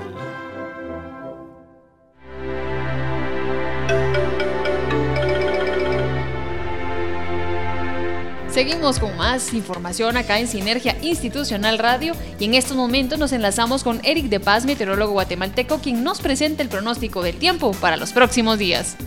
Seguimos 8.50 8.98
con 8.98 9.16
más 9.16 9.54
información 9.54 10.18
acá 10.18 10.38
en 10.38 10.46
Sinergia 10.46 10.98
Institucional 11.00 11.78
Radio 11.78 12.12
y 12.38 12.44
en 12.44 12.52
estos 12.52 12.76
momentos 12.76 13.18
nos 13.18 13.32
enlazamos 13.32 13.82
con 13.82 14.04
Eric 14.04 14.26
de 14.26 14.40
Paz, 14.40 14.66
meteorólogo 14.66 15.12
guatemalteco, 15.12 15.78
quien 15.78 16.04
nos 16.04 16.20
presenta 16.20 16.62
el 16.62 16.68
pronóstico 16.68 17.22
del 17.22 17.36
tiempo 17.36 17.72
para 17.72 17.96
los 17.96 18.12
próximos 18.12 18.58
días. 18.58 18.98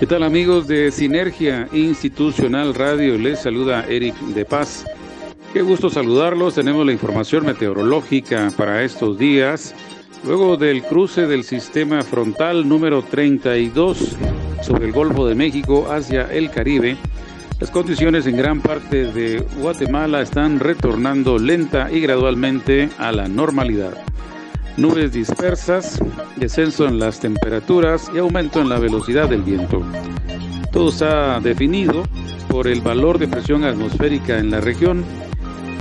¿Qué 0.00 0.06
tal 0.08 0.24
amigos 0.24 0.66
de 0.66 0.90
Sinergia 0.90 1.68
Institucional 1.72 2.74
Radio? 2.74 3.16
Les 3.16 3.38
saluda 3.38 3.84
Eric 3.88 4.16
de 4.16 4.44
Paz. 4.44 4.84
Qué 5.54 5.62
gusto 5.62 5.88
saludarlos. 5.88 6.56
Tenemos 6.56 6.84
la 6.84 6.90
información 6.90 7.46
meteorológica 7.46 8.50
para 8.56 8.82
estos 8.82 9.16
días. 9.16 9.72
Luego 10.24 10.56
del 10.56 10.82
cruce 10.82 11.28
del 11.28 11.44
sistema 11.44 12.02
frontal 12.02 12.68
número 12.68 13.02
32 13.02 14.16
sobre 14.62 14.86
el 14.86 14.92
Golfo 14.92 15.28
de 15.28 15.36
México 15.36 15.86
hacia 15.92 16.22
el 16.32 16.50
Caribe, 16.50 16.96
las 17.60 17.70
condiciones 17.70 18.26
en 18.26 18.36
gran 18.36 18.60
parte 18.60 19.12
de 19.12 19.46
Guatemala 19.60 20.22
están 20.22 20.58
retornando 20.58 21.38
lenta 21.38 21.88
y 21.88 22.00
gradualmente 22.00 22.88
a 22.98 23.12
la 23.12 23.28
normalidad. 23.28 23.96
Nubes 24.76 25.12
dispersas, 25.12 26.00
descenso 26.34 26.88
en 26.88 26.98
las 26.98 27.20
temperaturas 27.20 28.10
y 28.12 28.18
aumento 28.18 28.60
en 28.60 28.70
la 28.70 28.80
velocidad 28.80 29.28
del 29.28 29.42
viento. 29.42 29.84
Todo 30.72 30.88
está 30.88 31.38
definido 31.38 32.02
por 32.48 32.66
el 32.66 32.80
valor 32.80 33.20
de 33.20 33.28
presión 33.28 33.62
atmosférica 33.62 34.38
en 34.38 34.50
la 34.50 34.60
región 34.60 35.04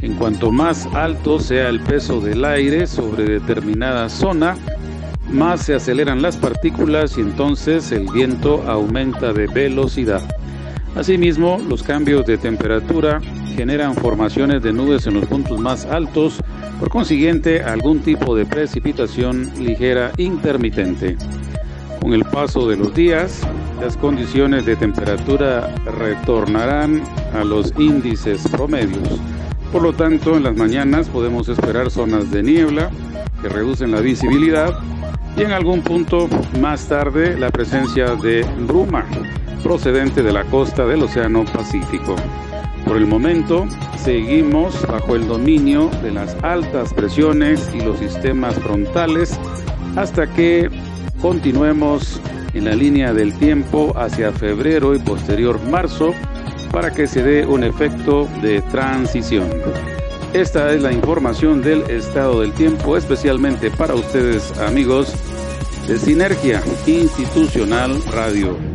en 0.03 0.15
cuanto 0.15 0.51
más 0.51 0.85
alto 0.93 1.39
sea 1.39 1.69
el 1.69 1.79
peso 1.79 2.19
del 2.19 2.43
aire 2.43 2.87
sobre 2.87 3.23
determinada 3.23 4.09
zona, 4.09 4.57
más 5.31 5.61
se 5.61 5.75
aceleran 5.75 6.21
las 6.21 6.35
partículas 6.35 7.17
y 7.17 7.21
entonces 7.21 7.91
el 7.93 8.11
viento 8.11 8.63
aumenta 8.67 9.31
de 9.31 9.47
velocidad. 9.47 10.21
Asimismo, 10.95 11.57
los 11.69 11.81
cambios 11.81 12.25
de 12.25 12.37
temperatura 12.37 13.21
generan 13.55 13.95
formaciones 13.95 14.61
de 14.61 14.73
nubes 14.73 15.07
en 15.07 15.15
los 15.15 15.25
puntos 15.25 15.59
más 15.59 15.85
altos, 15.85 16.39
por 16.79 16.89
consiguiente 16.89 17.63
algún 17.63 18.01
tipo 18.01 18.35
de 18.35 18.45
precipitación 18.45 19.51
ligera 19.57 20.11
intermitente. 20.17 21.15
Con 22.01 22.13
el 22.13 22.25
paso 22.25 22.67
de 22.67 22.75
los 22.75 22.93
días, 22.93 23.41
las 23.79 23.95
condiciones 23.95 24.65
de 24.65 24.75
temperatura 24.75 25.73
retornarán 25.85 27.01
a 27.33 27.45
los 27.45 27.73
índices 27.79 28.45
promedios. 28.49 29.21
Por 29.73 29.81
lo 29.81 29.93
tanto, 29.93 30.37
en 30.37 30.43
las 30.43 30.55
mañanas 30.55 31.09
podemos 31.09 31.49
esperar 31.49 31.89
zonas 31.89 32.29
de 32.29 32.43
niebla 32.43 32.91
que 33.41 33.49
reducen 33.49 33.89
la 33.89 34.01
visibilidad 34.01 34.77
y 35.35 35.41
en 35.41 35.51
algún 35.51 35.81
punto 35.81 36.29
más 36.61 36.87
tarde 36.87 37.35
la 37.35 37.49
presencia 37.49 38.15
de 38.15 38.45
bruma 38.67 39.03
procedente 39.63 40.21
de 40.21 40.31
la 40.31 40.43
costa 40.43 40.85
del 40.85 41.01
Océano 41.01 41.43
Pacífico. 41.45 42.15
Por 42.85 42.97
el 42.97 43.07
momento, 43.07 43.65
seguimos 43.97 44.79
bajo 44.85 45.15
el 45.15 45.27
dominio 45.27 45.89
de 46.03 46.11
las 46.11 46.37
altas 46.43 46.93
presiones 46.93 47.67
y 47.73 47.81
los 47.81 47.97
sistemas 47.97 48.53
frontales 48.59 49.39
hasta 49.95 50.27
que 50.27 50.69
continuemos 51.19 52.21
en 52.53 52.65
la 52.65 52.75
línea 52.75 53.11
del 53.11 53.33
tiempo 53.39 53.91
hacia 53.97 54.31
febrero 54.31 54.93
y 54.93 54.99
posterior 54.99 55.59
marzo 55.63 56.13
para 56.73 56.91
que 56.91 57.05
se 57.05 57.21
dé 57.21 57.45
un 57.45 57.63
efecto 57.63 58.27
de 58.41 58.61
transición. 58.63 59.47
Esta 60.33 60.73
es 60.73 60.81
la 60.81 60.91
información 60.91 61.61
del 61.61 61.83
estado 61.83 62.41
del 62.41 62.51
tiempo, 62.53 62.97
especialmente 62.97 63.69
para 63.69 63.93
ustedes 63.93 64.51
amigos 64.57 65.13
de 65.87 65.99
Sinergia 65.99 66.63
Institucional 66.87 68.01
Radio. 68.11 68.72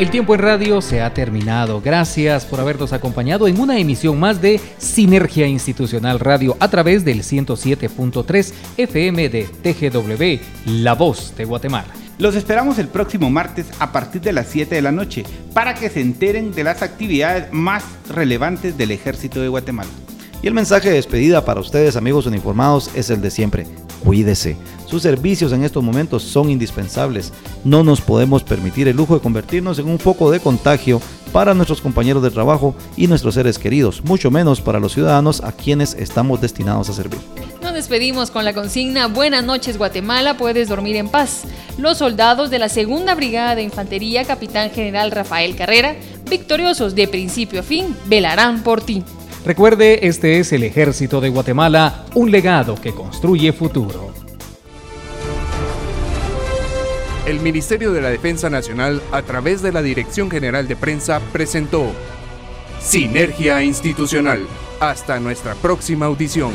El 0.00 0.08
tiempo 0.10 0.34
en 0.34 0.40
radio 0.40 0.80
se 0.80 1.02
ha 1.02 1.12
terminado. 1.12 1.82
Gracias 1.82 2.46
por 2.46 2.58
habernos 2.58 2.94
acompañado 2.94 3.46
en 3.46 3.60
una 3.60 3.78
emisión 3.78 4.18
más 4.18 4.40
de 4.40 4.58
Sinergia 4.78 5.46
Institucional 5.46 6.18
Radio 6.18 6.56
a 6.58 6.70
través 6.70 7.04
del 7.04 7.18
107.3 7.18 8.52
FM 8.78 9.28
de 9.28 9.42
TGW, 9.44 10.72
La 10.82 10.94
Voz 10.94 11.36
de 11.36 11.44
Guatemala. 11.44 11.88
Los 12.16 12.34
esperamos 12.34 12.78
el 12.78 12.88
próximo 12.88 13.28
martes 13.28 13.66
a 13.78 13.92
partir 13.92 14.22
de 14.22 14.32
las 14.32 14.46
7 14.46 14.74
de 14.74 14.80
la 14.80 14.90
noche 14.90 15.22
para 15.52 15.74
que 15.74 15.90
se 15.90 16.00
enteren 16.00 16.52
de 16.52 16.64
las 16.64 16.80
actividades 16.80 17.52
más 17.52 17.84
relevantes 18.08 18.78
del 18.78 18.92
Ejército 18.92 19.42
de 19.42 19.48
Guatemala. 19.48 19.90
Y 20.40 20.46
el 20.46 20.54
mensaje 20.54 20.88
de 20.88 20.94
despedida 20.94 21.44
para 21.44 21.60
ustedes 21.60 21.96
amigos 21.96 22.24
uniformados 22.24 22.90
es 22.94 23.10
el 23.10 23.20
de 23.20 23.30
siempre. 23.30 23.66
Cuídese. 24.04 24.56
Sus 24.86 25.02
servicios 25.02 25.52
en 25.52 25.62
estos 25.62 25.84
momentos 25.84 26.22
son 26.22 26.50
indispensables. 26.50 27.32
No 27.64 27.84
nos 27.84 28.00
podemos 28.00 28.42
permitir 28.42 28.88
el 28.88 28.96
lujo 28.96 29.14
de 29.14 29.20
convertirnos 29.20 29.78
en 29.78 29.88
un 29.88 29.98
foco 29.98 30.30
de 30.30 30.40
contagio 30.40 31.00
para 31.32 31.54
nuestros 31.54 31.80
compañeros 31.80 32.22
de 32.22 32.30
trabajo 32.30 32.74
y 32.96 33.06
nuestros 33.06 33.34
seres 33.34 33.58
queridos, 33.58 34.02
mucho 34.04 34.30
menos 34.30 34.60
para 34.60 34.80
los 34.80 34.92
ciudadanos 34.92 35.42
a 35.42 35.52
quienes 35.52 35.94
estamos 35.94 36.40
destinados 36.40 36.88
a 36.88 36.92
servir. 36.92 37.20
Nos 37.62 37.72
despedimos 37.72 38.30
con 38.30 38.44
la 38.44 38.52
consigna 38.52 39.06
Buenas 39.06 39.44
noches 39.44 39.78
Guatemala, 39.78 40.36
puedes 40.36 40.68
dormir 40.68 40.96
en 40.96 41.08
paz. 41.08 41.42
Los 41.78 41.98
soldados 41.98 42.50
de 42.50 42.58
la 42.58 42.68
Segunda 42.68 43.14
Brigada 43.14 43.54
de 43.54 43.62
Infantería, 43.62 44.24
Capitán 44.24 44.70
General 44.70 45.10
Rafael 45.10 45.54
Carrera, 45.54 45.94
victoriosos 46.28 46.94
de 46.94 47.06
principio 47.06 47.60
a 47.60 47.62
fin, 47.62 47.96
velarán 48.06 48.62
por 48.62 48.80
ti. 48.80 49.04
Recuerde, 49.44 50.06
este 50.06 50.38
es 50.38 50.52
el 50.52 50.62
Ejército 50.64 51.20
de 51.20 51.30
Guatemala, 51.30 52.04
un 52.14 52.30
legado 52.30 52.74
que 52.74 52.92
construye 52.92 53.52
futuro. 53.52 54.12
El 57.26 57.40
Ministerio 57.40 57.92
de 57.92 58.02
la 58.02 58.10
Defensa 58.10 58.50
Nacional, 58.50 59.00
a 59.12 59.22
través 59.22 59.62
de 59.62 59.72
la 59.72 59.82
Dirección 59.82 60.30
General 60.30 60.68
de 60.68 60.76
Prensa, 60.76 61.20
presentó 61.32 61.86
Sinergia 62.80 63.62
Institucional. 63.62 64.46
Hasta 64.78 65.20
nuestra 65.20 65.54
próxima 65.54 66.06
audición. 66.06 66.52